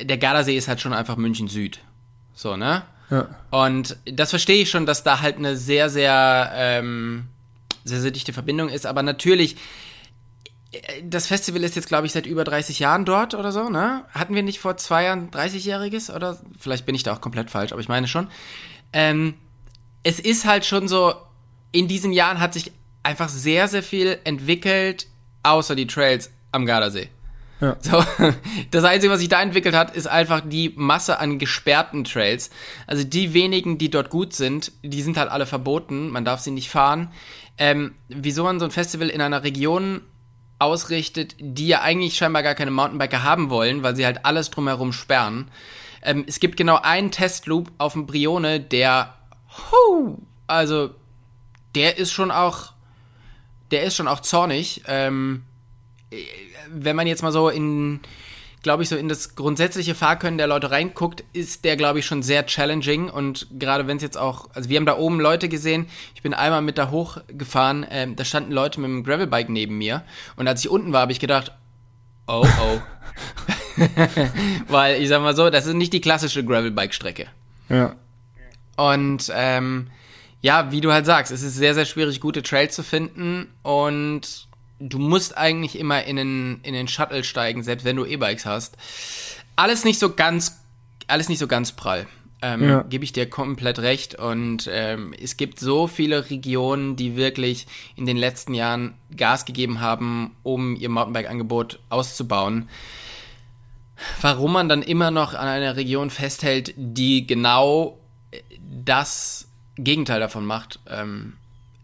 [0.00, 1.80] der Gardasee ist halt schon einfach München Süd.
[2.34, 2.82] So, ne?
[3.10, 3.28] Ja.
[3.50, 7.28] Und das verstehe ich schon, dass da halt eine sehr, sehr, ähm,
[7.86, 8.86] sehr, sehr dichte Verbindung ist.
[8.86, 9.56] Aber natürlich,
[11.04, 14.04] das Festival ist jetzt, glaube ich, seit über 30 Jahren dort oder so, ne?
[14.10, 16.38] Hatten wir nicht vor zwei Jahren 30-Jähriges oder?
[16.58, 18.28] Vielleicht bin ich da auch komplett falsch, aber ich meine schon.
[18.92, 19.34] Ähm,
[20.02, 21.14] es ist halt schon so,
[21.72, 22.72] in diesen Jahren hat sich
[23.02, 25.06] einfach sehr, sehr viel entwickelt,
[25.42, 27.08] außer die Trails am Gardasee.
[27.60, 27.76] Ja.
[27.80, 28.04] So,
[28.70, 32.50] das Einzige, was sich da entwickelt hat, ist einfach die Masse an gesperrten Trails.
[32.86, 36.10] Also die wenigen, die dort gut sind, die sind halt alle verboten.
[36.10, 37.10] Man darf sie nicht fahren.
[37.58, 40.02] Ähm, wieso man so ein Festival in einer Region
[40.58, 44.92] ausrichtet, die ja eigentlich scheinbar gar keine Mountainbiker haben wollen, weil sie halt alles drumherum
[44.92, 45.50] sperren.
[46.02, 49.14] Ähm, es gibt genau einen Testloop auf dem Brione, der,
[49.70, 50.90] hu, also,
[51.74, 52.72] der ist schon auch,
[53.70, 54.82] der ist schon auch zornig.
[54.86, 55.42] Ähm,
[56.70, 58.00] wenn man jetzt mal so in
[58.66, 62.24] glaube ich, so in das grundsätzliche Fahrkönnen der Leute reinguckt, ist der, glaube ich, schon
[62.24, 63.08] sehr challenging.
[63.08, 66.34] Und gerade wenn es jetzt auch, also wir haben da oben Leute gesehen, ich bin
[66.34, 70.02] einmal mit da hochgefahren, ähm, da standen Leute mit einem Gravelbike neben mir.
[70.34, 71.52] Und als ich unten war, habe ich gedacht,
[72.26, 72.80] oh, oh.
[74.66, 77.28] Weil, ich sag mal so, das ist nicht die klassische Gravelbike-Strecke.
[77.68, 77.94] Ja.
[78.76, 79.92] Und, ähm,
[80.40, 84.45] ja, wie du halt sagst, es ist sehr, sehr schwierig, gute Trails zu finden und
[84.78, 88.76] du musst eigentlich immer in den, in den Shuttle steigen, selbst wenn du E-Bikes hast.
[89.56, 90.60] Alles nicht so ganz,
[91.06, 92.06] alles nicht so ganz prall.
[92.42, 92.82] Ähm, Ja.
[92.82, 94.14] Gebe ich dir komplett recht.
[94.16, 99.80] Und ähm, es gibt so viele Regionen, die wirklich in den letzten Jahren Gas gegeben
[99.80, 102.68] haben, um ihr Mountainbike-Angebot auszubauen.
[104.20, 107.98] Warum man dann immer noch an einer Region festhält, die genau
[108.30, 108.40] äh,
[108.84, 111.34] das Gegenteil davon macht, ähm,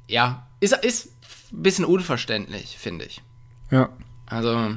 [0.09, 1.12] ja, ist, ist
[1.53, 3.23] bisschen unverständlich, finde ich.
[3.71, 3.91] Ja.
[4.27, 4.77] Also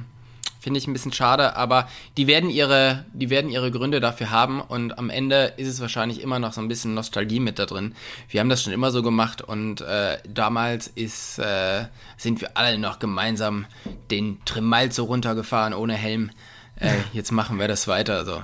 [0.65, 4.61] finde ich ein bisschen schade, aber die werden ihre, die werden ihre Gründe dafür haben
[4.61, 7.93] und am Ende ist es wahrscheinlich immer noch so ein bisschen Nostalgie mit da drin.
[8.29, 11.85] Wir haben das schon immer so gemacht und äh, damals ist, äh,
[12.17, 13.67] sind wir alle noch gemeinsam
[14.09, 16.31] den Tremalzo runtergefahren ohne Helm.
[16.77, 18.41] Äh, jetzt machen wir das weiter so.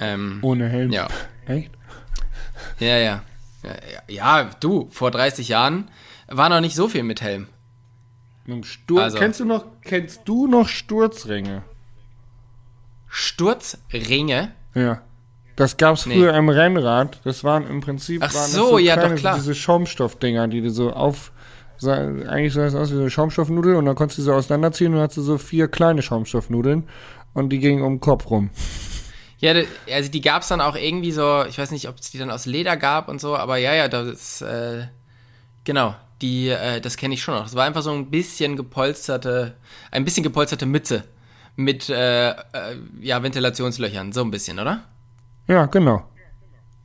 [0.00, 0.92] Ähm, Ohne Helm.
[0.92, 1.08] Ja.
[1.46, 1.72] Echt?
[2.78, 3.22] ja, ja, ja.
[4.06, 5.90] Ja, du, vor 30 Jahren
[6.28, 7.48] war noch nicht so viel mit Helm.
[8.48, 11.64] Mit dem Stur Also- kennst du noch, kennst du noch Sturzringe?
[13.06, 14.52] Sturzringe.
[14.74, 15.02] Ja.
[15.54, 16.14] Das gab's Nee.
[16.14, 17.20] früher im Rennrad.
[17.24, 19.34] Das waren im Prinzip Ach waren so, das ja, doch, kleine, klar.
[19.34, 21.30] diese Schaumstoffdinger, die du so auf
[21.76, 24.32] sah, eigentlich sah das aus wie so eine Schaumstoffnudel und dann konntest du die so
[24.32, 26.88] auseinanderziehen und hast du so vier kleine Schaumstoffnudeln
[27.34, 28.48] und die gingen um den Kopf rum.
[29.40, 29.52] Ja,
[29.92, 32.46] also die gab's dann auch irgendwie so, ich weiß nicht, ob es die dann aus
[32.46, 34.86] Leder gab und so, aber ja, ja, das, äh,
[35.64, 37.44] genau, die, äh, das kenne ich schon noch.
[37.44, 39.56] Das war einfach so ein bisschen gepolsterte,
[39.90, 41.04] ein bisschen gepolsterte Mütze
[41.56, 42.34] mit, äh, äh,
[43.00, 44.84] ja, Ventilationslöchern, so ein bisschen, oder?
[45.46, 46.08] Ja, genau.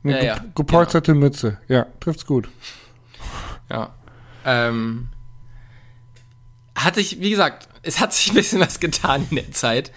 [0.02, 0.52] Eine Ja, ge ja, genau.
[0.54, 1.58] gepolsterte Mütze.
[1.68, 2.48] Ja, trifft's gut.
[3.70, 3.94] Ja.
[4.44, 5.08] Ähm,
[6.76, 9.92] hat sich, wie gesagt, es hat sich ein bisschen was getan in der Zeit.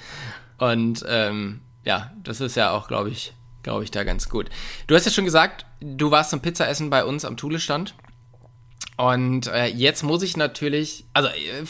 [0.58, 4.50] Und ähm, ja, das ist ja auch, glaube ich, glaube ich, da ganz gut.
[4.88, 7.94] Du hast ja schon gesagt, du warst zum Pizzaessen bei uns am Thule-Stand.
[8.98, 11.64] Und äh, jetzt muss ich natürlich, also äh,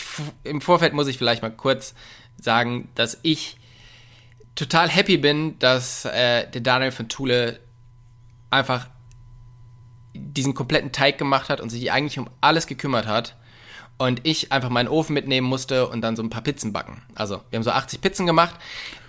[0.44, 1.94] im Vorfeld muss ich vielleicht mal kurz
[2.40, 3.58] sagen, dass ich
[4.56, 7.60] total happy bin, dass äh, der Daniel von Thule
[8.50, 8.88] einfach
[10.14, 13.36] diesen kompletten Teig gemacht hat und sich eigentlich um alles gekümmert hat.
[14.00, 17.02] Und ich einfach meinen Ofen mitnehmen musste und dann so ein paar Pizzen backen.
[17.16, 18.54] Also, wir haben so 80 Pizzen gemacht,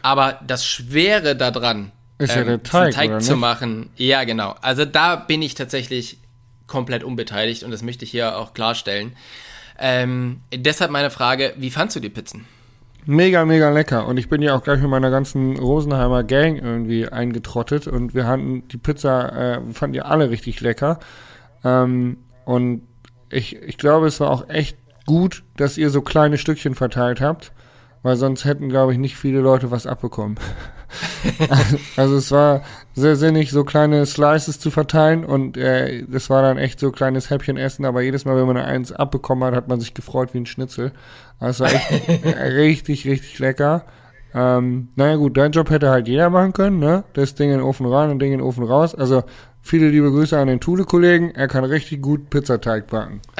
[0.01, 4.55] aber das Schwere daran, Ist ja der Teig, Teig zu machen, ja, genau.
[4.63, 6.19] Also, da bin ich tatsächlich
[6.69, 9.17] komplett unbeteiligt und das möchte ich hier auch klarstellen.
[9.79, 12.47] Ähm, deshalb meine Frage, wie fandst du die Pizzen?
[13.07, 14.07] Mega, mega lecker.
[14.07, 18.27] Und ich bin ja auch gleich mit meiner ganzen Rosenheimer Gang irgendwie eingetrottet und wir
[18.27, 20.99] hatten die Pizza, äh, fanden die alle richtig lecker.
[21.65, 22.83] Ähm, und
[23.31, 24.77] ich, ich glaube, es war auch echt
[25.07, 27.53] gut, dass ihr so kleine Stückchen verteilt habt,
[28.03, 30.39] weil sonst hätten, glaube ich, nicht viele Leute was abbekommen.
[31.97, 32.63] also es war
[32.95, 37.31] sehr sinnig, so kleine Slices zu verteilen und äh, das war dann echt so kleines
[37.31, 40.39] Häppchen essen, aber jedes Mal, wenn man eins abbekommen hat, hat man sich gefreut wie
[40.39, 40.93] ein Schnitzel.
[41.39, 42.25] Also es war echt
[42.55, 43.85] richtig, richtig lecker.
[44.35, 47.05] Ähm, naja gut, dein Job hätte halt jeder machen können, ne?
[47.15, 48.95] Das Ding in den Ofen rein und Ding in den Ofen raus.
[48.95, 49.25] Also
[49.63, 51.35] viele liebe Grüße an den Thule-Kollegen.
[51.35, 53.21] Er kann richtig gut Pizzateig backen.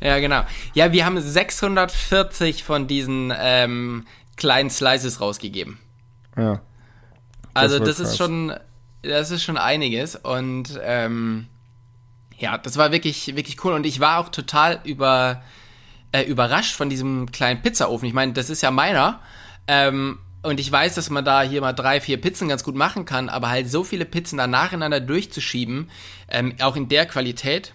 [0.00, 0.42] Ja, genau.
[0.74, 4.04] Ja, wir haben 640 von diesen ähm,
[4.36, 5.78] kleinen Slices rausgegeben.
[6.36, 6.60] Ja.
[7.52, 8.10] Also war das, krass.
[8.10, 8.54] ist schon,
[9.02, 11.46] das ist schon einiges und ähm,
[12.38, 15.42] ja, das war wirklich, wirklich cool und ich war auch total über,
[16.12, 18.08] äh, überrascht von diesem kleinen Pizzaofen.
[18.08, 19.20] Ich meine, das ist ja meiner
[19.68, 23.04] ähm, und ich weiß, dass man da hier mal drei, vier Pizzen ganz gut machen
[23.04, 25.90] kann, aber halt so viele Pizzen da nacheinander durchzuschieben,
[26.28, 27.72] ähm, auch in der Qualität,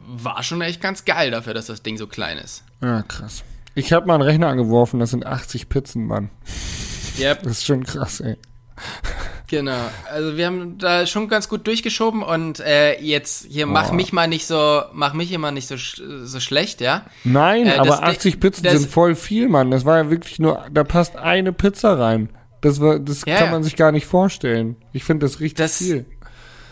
[0.00, 2.64] war schon echt ganz geil dafür, dass das Ding so klein ist.
[2.80, 3.44] Ja, krass.
[3.74, 6.30] Ich habe mal einen Rechner angeworfen, das sind 80 Pizzen, Mann.
[7.18, 7.42] Yep.
[7.42, 8.36] Das ist schon krass, ey.
[9.48, 9.76] Genau,
[10.10, 13.94] also wir haben da schon ganz gut durchgeschoben und äh, jetzt hier mach Boah.
[13.94, 17.04] mich mal nicht so, mach mich immer nicht so so schlecht, ja.
[17.24, 19.70] Nein, Äh, aber 80 Pizzen sind voll viel, Mann.
[19.70, 22.30] Das war ja wirklich nur, da passt eine Pizza rein.
[22.62, 24.76] Das war, das Ja, kann man sich gar nicht vorstellen.
[24.92, 26.06] Ich finde das richtig Das- viel.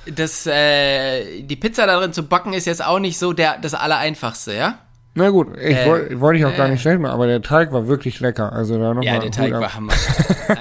[0.07, 3.75] Das äh, die Pizza da drin zu backen ist jetzt auch nicht so der das
[3.75, 4.79] allereinfachste, ja.
[5.15, 6.71] Na gut, ich Äh, wollte wollte ich auch gar äh.
[6.71, 8.53] nicht schlecht machen, aber der Teig war wirklich lecker.
[8.53, 9.05] Also da nochmal.
[9.05, 9.93] Ja, der Teig war Hammer.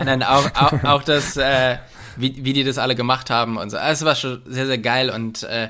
[0.03, 1.77] Nein, auch, auch, auch das, äh,
[2.17, 3.77] wie, wie die das alle gemacht haben und so.
[3.77, 5.69] Also, Es war schon sehr, sehr geil und äh,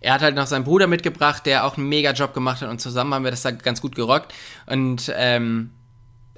[0.00, 2.80] er hat halt noch seinen Bruder mitgebracht, der auch einen mega Job gemacht hat und
[2.80, 4.32] zusammen haben wir das da ganz gut gerockt.
[4.66, 5.70] Und ähm,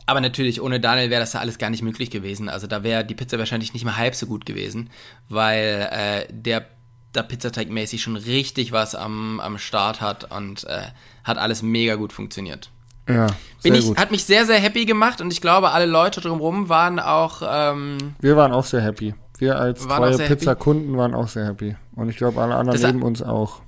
[0.07, 2.48] aber natürlich, ohne Daniel wäre das da alles gar nicht möglich gewesen.
[2.48, 4.90] Also da wäre die Pizza wahrscheinlich nicht mal halb so gut gewesen,
[5.29, 6.66] weil äh, der
[7.12, 10.83] da Pizzateigmäßig schon richtig was am, am Start hat und äh,
[11.25, 12.70] hat alles mega gut funktioniert.
[13.09, 13.27] Ja,
[13.62, 13.99] Bin ich, gut.
[13.99, 18.14] hat mich sehr, sehr happy gemacht und ich glaube, alle Leute drumherum waren auch, ähm,
[18.20, 19.14] Wir waren auch sehr happy.
[19.38, 20.16] Wir als treue?
[20.18, 21.75] Pizzakunden waren auch sehr happy.
[21.96, 23.62] Und ich glaube, alle anderen Das- neben uns auch.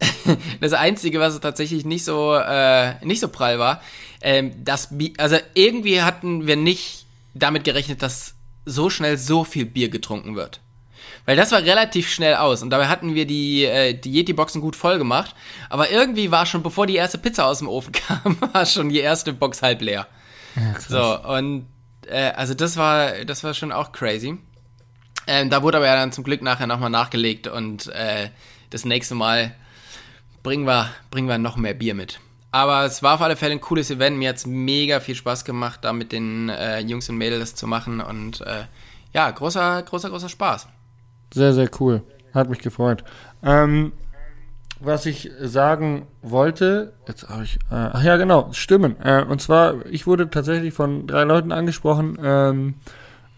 [0.60, 3.80] das Einzige, was tatsächlich nicht so, äh, nicht so prall war,
[4.20, 9.90] ähm, das, also irgendwie hatten wir nicht damit gerechnet, dass so schnell so viel Bier
[9.90, 10.60] getrunken wird.
[11.24, 14.74] Weil das war relativ schnell aus und dabei hatten wir die, äh, die Yeti-Boxen gut
[14.74, 15.34] voll gemacht.
[15.70, 19.00] Aber irgendwie war schon, bevor die erste Pizza aus dem Ofen kam, war schon die
[19.00, 20.06] erste Box halb leer.
[20.56, 21.66] Ja, so, und
[22.08, 24.38] äh, also das war, das war schon auch crazy.
[25.26, 28.30] Ähm, da wurde aber ja dann zum Glück nachher nochmal nachgelegt und äh,
[28.70, 29.54] das nächste Mal
[30.42, 32.18] bringen wir, bringen wir noch mehr Bier mit.
[32.50, 34.18] Aber es war auf alle Fälle ein cooles Event.
[34.18, 37.66] Mir hat es mega viel Spaß gemacht, da mit den äh, Jungs und Mädels zu
[37.66, 38.00] machen.
[38.00, 38.64] Und äh,
[39.14, 40.68] ja, großer, großer, großer Spaß.
[41.32, 42.02] Sehr, sehr cool.
[42.34, 43.04] Hat mich gefreut.
[43.42, 43.92] Ähm,
[44.80, 48.96] was ich sagen wollte, jetzt habe ich, äh, ach ja, genau, Stimmen.
[49.02, 52.74] Äh, und zwar, ich wurde tatsächlich von drei Leuten angesprochen ähm,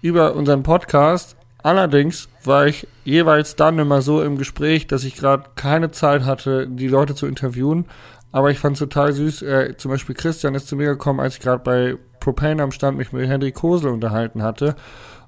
[0.00, 1.36] über unseren Podcast.
[1.62, 6.66] Allerdings war ich jeweils dann immer so im Gespräch, dass ich gerade keine Zeit hatte,
[6.66, 7.86] die Leute zu interviewen.
[8.32, 9.42] Aber ich fand es total süß.
[9.42, 12.98] Äh, zum Beispiel Christian ist zu mir gekommen, als ich gerade bei Propane am Stand
[12.98, 14.76] mich mit Henry Kosel unterhalten hatte.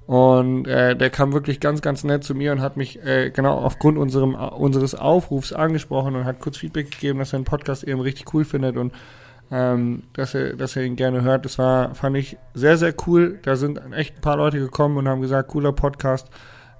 [0.07, 3.57] Und äh, der kam wirklich ganz, ganz nett zu mir und hat mich äh, genau
[3.57, 7.99] aufgrund unserem, unseres Aufrufs angesprochen und hat kurz Feedback gegeben, dass er den Podcast eben
[7.99, 8.93] richtig cool findet und
[9.51, 11.43] ähm, dass, er, dass er ihn gerne hört.
[11.43, 13.39] Das war, fand ich sehr, sehr cool.
[13.43, 16.29] Da sind echt ein paar Leute gekommen und haben gesagt, cooler Podcast.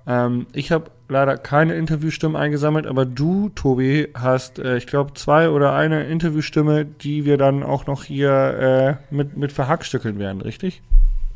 [0.07, 5.49] Ähm, ich habe leider keine Interviewstimmen eingesammelt, aber du, Tobi, hast, äh, ich glaube, zwei
[5.49, 10.81] oder eine Interviewstimme, die wir dann auch noch hier äh, mit, mit verhackstückeln werden, richtig?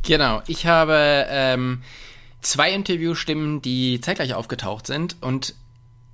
[0.03, 1.83] Genau, ich habe ähm,
[2.41, 5.53] zwei Interviewstimmen, die zeitgleich aufgetaucht sind und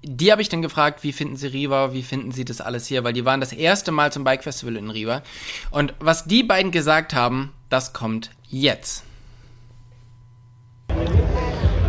[0.04, 3.04] die habe ich dann gefragt, wie finden Sie Riva, wie finden Sie das alles hier,
[3.04, 5.24] weil die waren das erste Mal zum Bike Festival in Riva
[5.72, 9.04] und was die beiden gesagt haben, das kommt jetzt.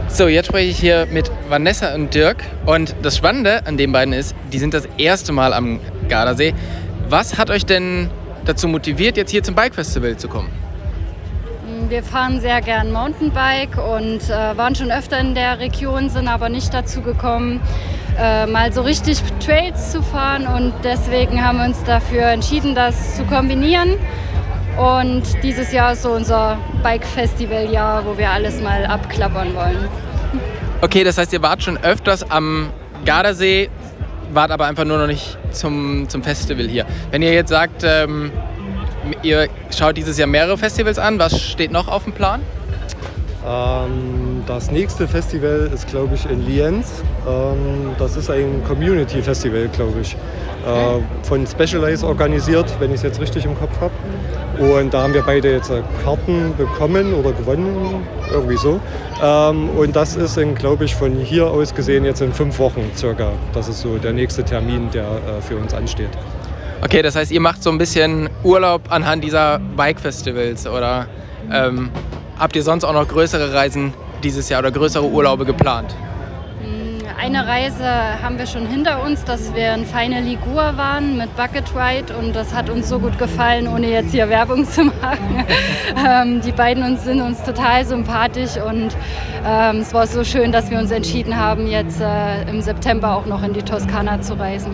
[0.08, 4.14] So, jetzt spreche ich hier mit Vanessa und Dirk und das Spannende an den beiden
[4.14, 6.54] ist, die sind das erste Mal am Gardasee.
[7.08, 8.11] Was hat euch denn
[8.44, 10.50] dazu motiviert, jetzt hier zum Bike Festival zu kommen?
[11.88, 16.48] Wir fahren sehr gern Mountainbike und äh, waren schon öfter in der Region, sind aber
[16.48, 17.60] nicht dazu gekommen,
[18.18, 20.46] äh, mal so richtig Trails zu fahren.
[20.46, 23.94] Und deswegen haben wir uns dafür entschieden, das zu kombinieren.
[24.76, 29.88] Und dieses Jahr ist so unser Bike-Festival-Jahr, wo wir alles mal abklappern wollen.
[30.80, 32.70] Okay, das heißt, ihr wart schon öfters am
[33.04, 33.70] Gardasee,
[34.32, 36.86] wart aber einfach nur noch nicht zum, zum Festival hier.
[37.10, 38.30] Wenn ihr jetzt sagt, ähm,
[39.22, 41.18] Ihr schaut dieses Jahr mehrere Festivals an.
[41.18, 42.40] Was steht noch auf dem Plan?
[43.46, 47.02] Ähm, das nächste Festival ist, glaube ich, in Lienz.
[47.26, 50.14] Ähm, das ist ein Community Festival, glaube ich.
[50.14, 53.92] Äh, von Specialize organisiert, wenn ich es jetzt richtig im Kopf habe.
[54.58, 55.72] Und da haben wir beide jetzt
[56.04, 58.80] Karten bekommen oder gewonnen, irgendwie so.
[59.22, 63.30] Ähm, und das ist, glaube ich, von hier aus gesehen jetzt in fünf Wochen circa.
[63.52, 66.11] Das ist so der nächste Termin, der äh, für uns ansteht.
[66.80, 71.06] Okay, das heißt, ihr macht so ein bisschen Urlaub anhand dieser Bike-Festivals oder
[71.52, 71.90] ähm,
[72.38, 75.92] habt ihr sonst auch noch größere Reisen dieses Jahr oder größere Urlaube geplant?
[76.62, 77.84] Mm, eine Reise
[78.22, 82.36] haben wir schon hinter uns, dass wir in Feine Ligur waren mit Bucket Ride und
[82.36, 85.44] das hat uns so gut gefallen, ohne jetzt hier Werbung zu machen.
[86.08, 88.96] ähm, die beiden uns sind uns total sympathisch und
[89.44, 93.26] ähm, es war so schön, dass wir uns entschieden haben, jetzt äh, im September auch
[93.26, 94.70] noch in die Toskana zu reisen.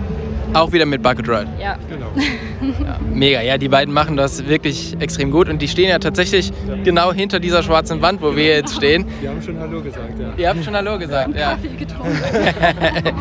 [0.54, 1.48] Auch wieder mit Bucket Ride.
[1.60, 1.76] Ja.
[1.88, 2.06] Genau.
[2.64, 6.50] Ja, mega, ja, die beiden machen das wirklich extrem gut und die stehen ja tatsächlich
[6.66, 6.76] ja.
[6.82, 9.04] genau hinter dieser schwarzen Wand, wo wir jetzt stehen.
[9.22, 10.32] Die haben schon Hallo gesagt, ja.
[10.34, 11.50] Ihr habt schon Hallo gesagt, ja.
[11.50, 13.14] Kaffee getrunken.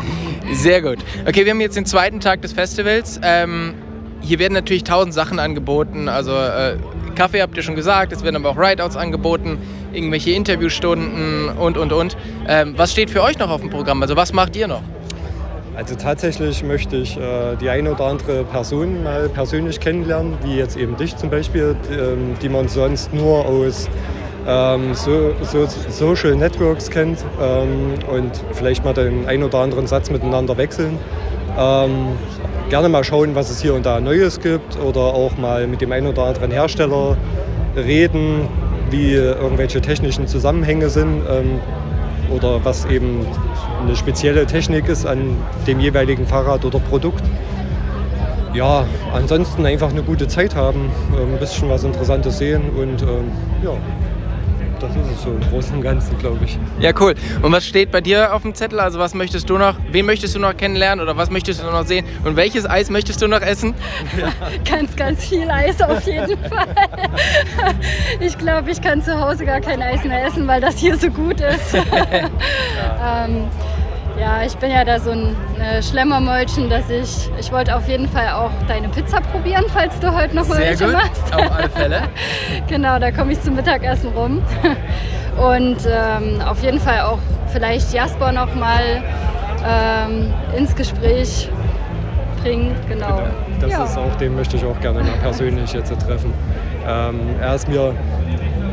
[0.52, 0.98] Sehr gut.
[1.26, 3.20] Okay, wir haben jetzt den zweiten Tag des Festivals.
[3.22, 3.74] Ähm,
[4.22, 6.76] hier werden natürlich tausend Sachen angeboten, also äh,
[7.14, 9.58] Kaffee habt ihr schon gesagt, es werden aber auch Rideouts angeboten,
[9.92, 12.16] irgendwelche Interviewstunden und, und, und.
[12.48, 14.02] Ähm, was steht für euch noch auf dem Programm?
[14.02, 14.82] Also was macht ihr noch?
[15.76, 20.76] Also tatsächlich möchte ich äh, die eine oder andere Person mal persönlich kennenlernen, wie jetzt
[20.76, 23.88] eben dich zum Beispiel, die, ähm, die man sonst nur aus
[24.46, 30.10] ähm, so, so, Social Networks kennt ähm, und vielleicht mal den einen oder anderen Satz
[30.10, 30.96] miteinander wechseln.
[31.58, 32.08] Ähm,
[32.70, 35.90] gerne mal schauen, was es hier und da Neues gibt oder auch mal mit dem
[35.90, 37.16] einen oder anderen Hersteller
[37.74, 38.48] reden,
[38.90, 41.60] wie irgendwelche technischen Zusammenhänge sind ähm,
[42.30, 43.26] oder was eben
[43.82, 47.22] eine spezielle Technik ist an dem jeweiligen Fahrrad oder Produkt.
[48.54, 53.32] Ja, ansonsten einfach eine gute Zeit haben, ein bisschen was Interessantes sehen und ähm,
[53.64, 53.72] ja,
[54.84, 56.58] das ist es so im Großen und Ganzen, glaube ich.
[56.78, 57.14] Ja, cool.
[57.42, 58.80] Und was steht bei dir auf dem Zettel?
[58.80, 61.86] Also was möchtest du noch, wen möchtest du noch kennenlernen oder was möchtest du noch
[61.86, 62.04] sehen?
[62.24, 63.74] Und welches Eis möchtest du noch essen?
[64.18, 64.28] Ja.
[64.70, 66.66] ganz, ganz viel Eis auf jeden Fall.
[68.20, 71.08] Ich glaube, ich kann zu Hause gar kein Eis mehr essen, weil das hier so
[71.08, 71.74] gut ist.
[71.74, 73.24] ja.
[73.26, 73.48] ähm,
[74.18, 78.08] ja, ich bin ja da so ein äh, Schlemmermäulchen, dass ich, ich wollte auf jeden
[78.08, 81.34] Fall auch deine Pizza probieren, falls du heute noch mal welche machst.
[81.34, 82.02] Auf alle Fälle.
[82.68, 84.42] genau, da komme ich zum Mittagessen rum.
[85.36, 89.02] und ähm, auf jeden Fall auch vielleicht Jasper nochmal
[89.68, 91.48] ähm, ins Gespräch
[92.42, 92.74] bringen.
[92.88, 93.16] Genau.
[93.16, 93.28] genau.
[93.60, 93.84] Das ja.
[93.84, 96.32] ist auch, den möchte ich auch gerne mal persönlich jetzt treffen.
[96.86, 97.94] Ähm, er ist mir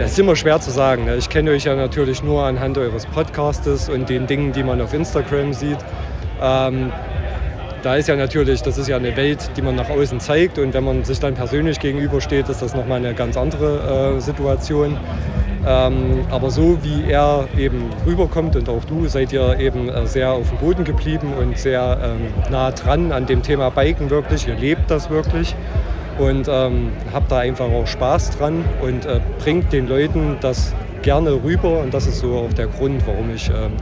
[0.06, 1.06] es ist immer schwer zu sagen.
[1.06, 1.16] Ne?
[1.18, 4.93] Ich kenne euch ja natürlich nur anhand eures Podcastes und den Dingen, die man auf
[4.93, 5.78] Instagram sieht.
[6.41, 6.91] Ähm,
[7.84, 10.74] da ist ja natürlich, das ist ja eine Welt, die man nach außen zeigt und
[10.74, 14.97] wenn man sich dann persönlich gegenübersteht, ist das nochmal eine ganz andere äh, Situation.
[15.68, 20.32] Ähm, aber so wie er eben rüberkommt und auch du, seid ihr eben äh, sehr
[20.32, 24.47] auf dem Boden geblieben und sehr ähm, nah dran an dem Thema Biken wirklich.
[24.47, 25.56] Ihr lebt das wirklich
[26.18, 31.32] und ähm, habt da einfach auch Spaß dran und äh, bringt den Leuten das gerne
[31.43, 33.74] rüber und das ist so auch der Grund, warum ich ähm,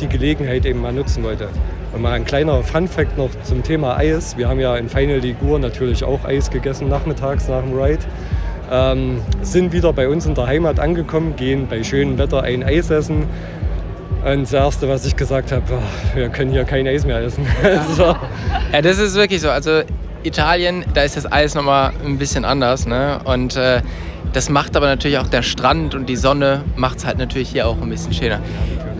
[0.00, 1.48] die Gelegenheit eben mal nutzen wollte.
[1.94, 4.36] Und mal ein kleiner Fun-Fact noch zum Thema Eis.
[4.36, 8.00] Wir haben ja in Final Ligur natürlich auch Eis gegessen nachmittags nach dem Ride.
[8.70, 12.90] Ähm, sind wieder bei uns in der Heimat angekommen, gehen bei schönem Wetter ein Eis
[12.90, 13.26] essen.
[14.24, 17.46] Und das Erste, was ich gesagt habe, oh, wir können hier kein Eis mehr essen.
[17.96, 18.14] so.
[18.72, 19.48] Ja, das ist wirklich so.
[19.48, 19.80] Also
[20.28, 22.86] Italien, da ist das Eis nochmal ein bisschen anders.
[22.86, 23.20] Ne?
[23.24, 23.82] Und äh,
[24.32, 27.66] das macht aber natürlich auch der Strand und die Sonne macht es halt natürlich hier
[27.66, 28.40] auch ein bisschen schöner.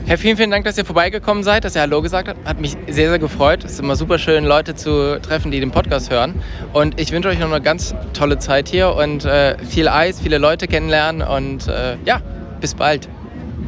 [0.06, 2.48] Herr, vielen, vielen Dank, dass ihr vorbeigekommen seid, dass ihr Hallo gesagt habt.
[2.48, 3.62] Hat mich sehr, sehr gefreut.
[3.62, 6.42] Es ist immer super schön, Leute zu treffen, die den Podcast hören.
[6.72, 10.38] Und ich wünsche euch noch eine ganz tolle Zeit hier und äh, viel Eis, viele
[10.38, 12.22] Leute kennenlernen und äh, ja,
[12.58, 13.06] bis bald.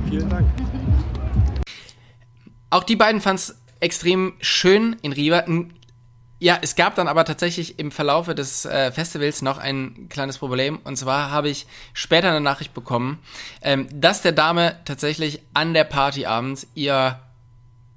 [0.09, 0.47] Vielen Dank.
[2.71, 5.41] Auch die beiden fanden es extrem schön in Riva.
[5.41, 5.75] Ein
[6.41, 10.79] ja, es gab dann aber tatsächlich im Verlaufe des äh, Festivals noch ein kleines Problem.
[10.85, 13.19] Und zwar habe ich später eine Nachricht bekommen,
[13.61, 17.21] ähm, dass der Dame tatsächlich an der Party abends ihr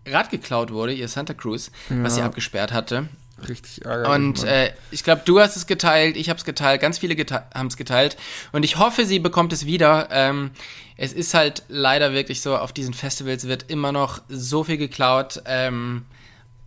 [0.05, 2.03] Rad geklaut wurde, ihr Santa Cruz, ja.
[2.03, 3.07] was sie abgesperrt hatte.
[3.47, 4.13] Richtig ärgerlich.
[4.13, 7.43] Und äh, ich glaube, du hast es geteilt, ich habe es geteilt, ganz viele gete
[7.53, 8.17] haben es geteilt.
[8.51, 10.09] Und ich hoffe, sie bekommt es wieder.
[10.11, 10.51] Ähm,
[10.97, 15.41] es ist halt leider wirklich so, auf diesen Festivals wird immer noch so viel geklaut.
[15.45, 16.05] Ähm,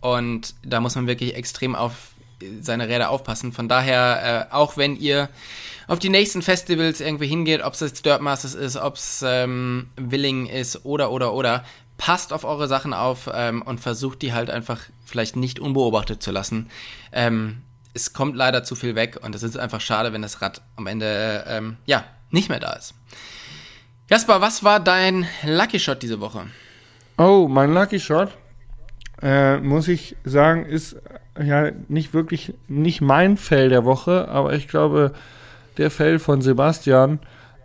[0.01, 2.11] und da muss man wirklich extrem auf
[2.61, 3.51] seine Räder aufpassen.
[3.51, 5.29] Von daher, äh, auch wenn ihr
[5.87, 9.89] auf die nächsten Festivals irgendwie hingeht, ob es jetzt Dirt Masters ist, ob es ähm,
[9.95, 11.63] Willing ist oder, oder, oder,
[11.97, 16.31] passt auf eure Sachen auf ähm, und versucht die halt einfach vielleicht nicht unbeobachtet zu
[16.31, 16.69] lassen.
[17.11, 20.61] Ähm, es kommt leider zu viel weg und es ist einfach schade, wenn das Rad
[20.75, 22.93] am Ende, ähm, ja, nicht mehr da ist.
[24.09, 26.45] Jasper, was war dein Lucky Shot diese Woche?
[27.17, 28.29] Oh, mein Lucky Shot?
[29.21, 30.97] Äh, muss ich sagen, ist
[31.41, 35.11] ja nicht wirklich nicht mein Fell der Woche, aber ich glaube
[35.77, 37.19] der Fell von Sebastian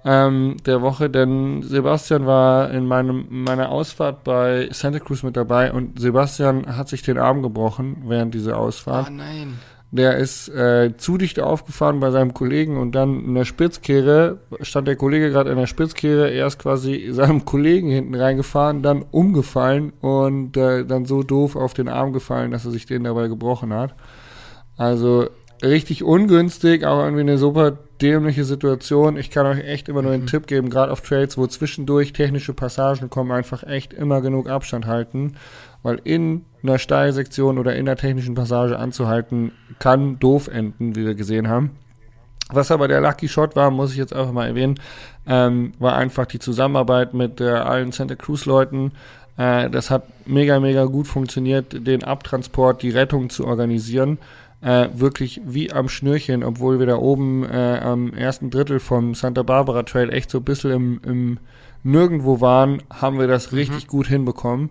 [0.04, 5.72] ähm, der Woche, denn Sebastian war in meinem meiner Ausfahrt bei Santa Cruz mit dabei
[5.72, 9.08] und Sebastian hat sich den Arm gebrochen während dieser Ausfahrt.
[9.10, 9.58] Oh nein.
[9.94, 14.88] Der ist äh, zu dicht aufgefahren bei seinem Kollegen und dann in der Spitzkehre stand
[14.88, 19.92] der Kollege gerade in der Spitzkehre, er ist quasi seinem Kollegen hinten reingefahren, dann umgefallen
[20.00, 23.74] und äh, dann so doof auf den Arm gefallen, dass er sich den dabei gebrochen
[23.74, 23.94] hat.
[24.78, 25.28] Also
[25.62, 29.16] richtig ungünstig, auch irgendwie eine super dämliche Situation.
[29.16, 30.28] Ich kann euch echt immer nur einen mhm.
[30.28, 34.86] Tipp geben, gerade auf Trails, wo zwischendurch technische Passagen kommen, einfach echt immer genug Abstand
[34.86, 35.36] halten
[35.82, 41.14] weil in einer Steilsektion oder in der technischen Passage anzuhalten, kann doof enden, wie wir
[41.14, 41.70] gesehen haben.
[42.50, 44.78] Was aber der Lucky Shot war, muss ich jetzt einfach mal erwähnen,
[45.26, 48.92] ähm, war einfach die Zusammenarbeit mit äh, allen Santa Cruz Leuten.
[49.38, 54.18] Äh, das hat mega, mega gut funktioniert, den Abtransport, die Rettung zu organisieren.
[54.62, 59.42] Äh, wirklich wie am Schnürchen, obwohl wir da oben äh, am ersten Drittel vom Santa
[59.42, 61.38] Barbara Trail echt so ein bisschen im, im
[61.82, 63.58] Nirgendwo waren, haben wir das mhm.
[63.58, 64.70] richtig gut hinbekommen.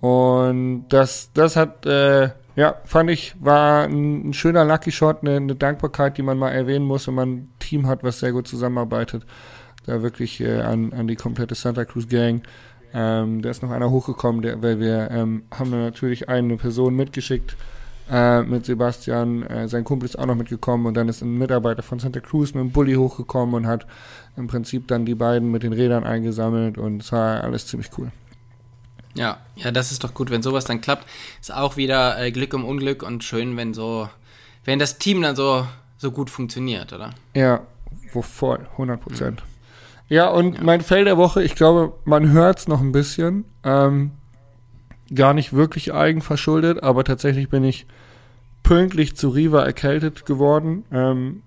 [0.00, 5.36] Und das, das hat, äh, ja, fand ich, war ein, ein schöner Lucky Shot, eine,
[5.36, 8.46] eine, Dankbarkeit, die man mal erwähnen muss, wenn man ein Team hat, was sehr gut
[8.46, 9.24] zusammenarbeitet.
[9.86, 12.42] Da wirklich äh, an, an die komplette Santa Cruz Gang.
[12.92, 17.56] Ähm, da ist noch einer hochgekommen, der, weil wir ähm, haben natürlich eine Person mitgeschickt
[18.10, 19.42] äh, mit Sebastian.
[19.44, 22.54] Äh, sein Kumpel ist auch noch mitgekommen und dann ist ein Mitarbeiter von Santa Cruz
[22.54, 23.86] mit einem Bulli hochgekommen und hat
[24.36, 28.10] im Prinzip dann die beiden mit den Rädern eingesammelt und es war alles ziemlich cool.
[29.14, 31.06] Ja, ja, das ist doch gut, wenn sowas dann klappt.
[31.40, 34.08] Ist auch wieder äh, Glück um Unglück und schön, wenn so,
[34.64, 35.66] wenn das Team dann so,
[35.98, 37.10] so gut funktioniert, oder?
[37.34, 37.60] Ja,
[38.12, 39.40] wo voll, 100 Prozent.
[39.40, 40.14] Mhm.
[40.14, 40.60] Ja, und ja.
[40.62, 43.44] mein Fell der Woche, ich glaube, man hört es noch ein bisschen.
[43.62, 44.12] Ähm,
[45.14, 47.86] gar nicht wirklich eigenverschuldet, aber tatsächlich bin ich
[48.62, 50.84] pünktlich zu Riva erkältet geworden.
[50.92, 51.42] Ähm,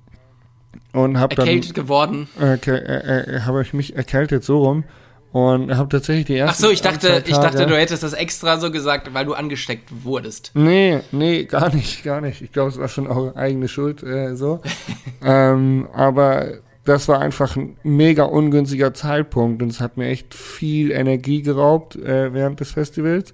[0.91, 2.27] und habe dann erkältet geworden.
[2.39, 4.83] Äh, äh, äh, habe ich mich erkältet so rum
[5.31, 8.59] und habe tatsächlich die ersten Ach so, ich dachte, ich dachte, du hättest das extra
[8.59, 10.51] so gesagt, weil du angesteckt wurdest.
[10.53, 12.41] Nee, nee, gar nicht, gar nicht.
[12.41, 14.61] Ich glaube, es war schon auch eigene Schuld äh, so.
[15.23, 20.91] ähm, aber das war einfach ein mega ungünstiger Zeitpunkt und es hat mir echt viel
[20.91, 23.33] Energie geraubt äh, während des Festivals.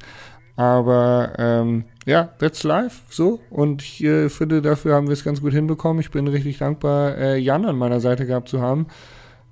[0.55, 3.39] Aber ähm, ja, that's life, so.
[3.51, 6.01] Und ich äh, finde, dafür haben wir es ganz gut hinbekommen.
[6.01, 8.87] Ich bin richtig dankbar, äh, Jan an meiner Seite gehabt zu haben.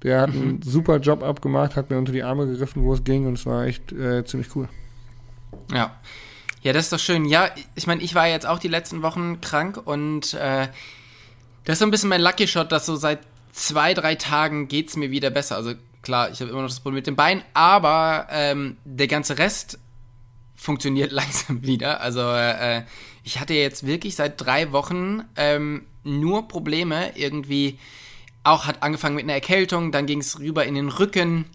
[0.01, 3.27] Der hat einen super Job abgemacht, hat mir unter die Arme gegriffen, wo es ging
[3.27, 4.67] und es war echt äh, ziemlich cool.
[5.71, 5.95] Ja.
[6.63, 7.25] Ja, das ist doch schön.
[7.25, 10.67] Ja, ich meine, ich war jetzt auch die letzten Wochen krank und äh,
[11.63, 13.19] das ist so ein bisschen mein Lucky Shot, dass so seit
[13.51, 15.57] zwei, drei Tagen geht's mir wieder besser.
[15.57, 19.37] Also klar, ich habe immer noch das Problem mit dem Bein, aber ähm, der ganze
[19.37, 19.77] Rest
[20.57, 22.01] funktioniert langsam wieder.
[22.01, 22.83] Also äh,
[23.23, 27.15] ich hatte jetzt wirklich seit drei Wochen ähm, nur Probleme.
[27.15, 27.79] Irgendwie
[28.43, 31.45] auch hat angefangen mit einer Erkältung, dann ging es rüber in den Rücken.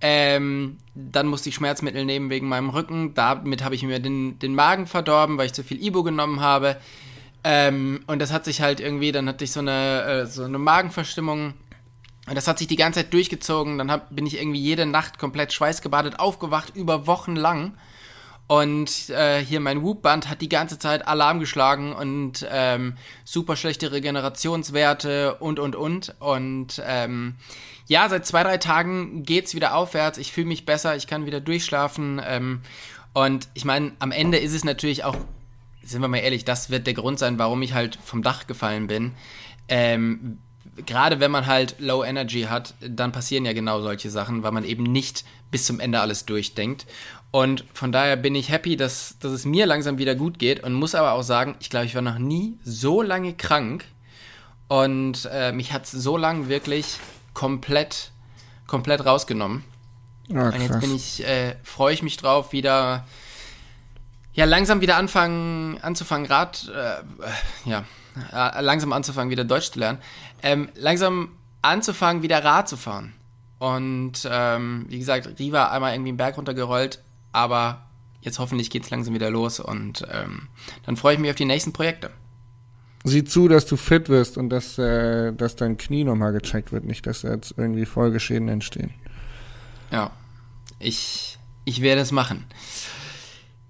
[0.00, 3.14] Ähm, dann musste ich Schmerzmittel nehmen wegen meinem Rücken.
[3.14, 6.76] Damit habe ich mir den, den Magen verdorben, weil ich zu viel Ibo genommen habe.
[7.42, 10.58] Ähm, und das hat sich halt irgendwie, dann hatte ich so eine, äh, so eine
[10.58, 11.54] Magenverstimmung.
[12.26, 13.78] Und das hat sich die ganze Zeit durchgezogen.
[13.78, 17.72] Dann hab, bin ich irgendwie jede Nacht komplett schweißgebadet aufgewacht, über Wochen lang.
[18.46, 23.90] Und äh, hier mein Whoop-Band hat die ganze Zeit Alarm geschlagen und ähm, super schlechte
[23.90, 26.14] Regenerationswerte und, und, und.
[26.20, 27.36] Und ähm,
[27.86, 30.18] ja, seit zwei, drei Tagen geht's wieder aufwärts.
[30.18, 32.20] Ich fühle mich besser, ich kann wieder durchschlafen.
[32.22, 32.60] Ähm,
[33.14, 35.16] und ich meine, am Ende ist es natürlich auch,
[35.82, 38.88] sind wir mal ehrlich, das wird der Grund sein, warum ich halt vom Dach gefallen
[38.88, 39.12] bin.
[39.68, 40.38] Ähm,
[40.86, 44.64] gerade wenn man halt Low Energy hat, dann passieren ja genau solche Sachen, weil man
[44.64, 46.86] eben nicht bis zum Ende alles durchdenkt.
[47.30, 50.72] Und von daher bin ich happy, dass, dass es mir langsam wieder gut geht und
[50.72, 53.84] muss aber auch sagen, ich glaube, ich war noch nie so lange krank
[54.68, 56.98] und äh, mich hat es so lange wirklich
[57.32, 58.12] komplett,
[58.66, 59.64] komplett rausgenommen.
[60.32, 63.06] Ah, und jetzt bin ich, äh, freue ich mich drauf, wieder,
[64.32, 67.82] ja, langsam wieder anfangen, anzufangen, Rad, äh, ja, äh,
[68.32, 69.98] langsam anzufangen, wieder Deutsch zu lernen,
[70.42, 71.30] ähm, langsam
[71.62, 73.12] anzufangen, wieder Rad zu fahren.
[73.58, 77.02] Und ähm, wie gesagt, Riva einmal irgendwie einen Berg runtergerollt,
[77.32, 77.86] aber
[78.20, 80.48] jetzt hoffentlich geht es langsam wieder los und ähm,
[80.84, 82.10] dann freue ich mich auf die nächsten Projekte.
[83.04, 86.84] Sieh zu, dass du fit wirst und dass, äh, dass dein Knie nochmal gecheckt wird,
[86.84, 88.94] nicht, dass jetzt irgendwie Folgeschäden entstehen.
[89.90, 90.10] Ja,
[90.78, 92.46] ich, ich werde es machen.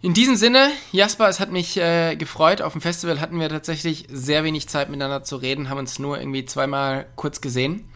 [0.05, 2.61] In diesem Sinne, Jasper, es hat mich äh, gefreut.
[2.61, 6.18] Auf dem Festival hatten wir tatsächlich sehr wenig Zeit miteinander zu reden, haben uns nur
[6.18, 7.88] irgendwie zweimal kurz gesehen.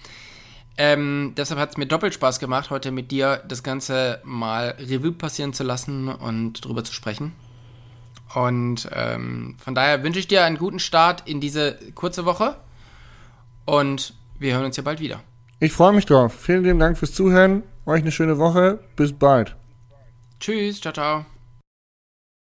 [0.78, 5.12] Ähm, deshalb hat es mir doppelt Spaß gemacht, heute mit dir das Ganze mal Revue
[5.12, 7.34] passieren zu lassen und drüber zu sprechen.
[8.34, 12.56] Und ähm, von daher wünsche ich dir einen guten Start in diese kurze Woche
[13.66, 15.20] und wir hören uns ja bald wieder.
[15.60, 16.34] Ich freue mich drauf.
[16.34, 17.64] Vielen lieben Dank fürs Zuhören.
[17.84, 18.78] Euch eine schöne Woche.
[18.96, 19.56] Bis bald.
[20.40, 20.80] Tschüss.
[20.80, 21.26] Ciao, ciao.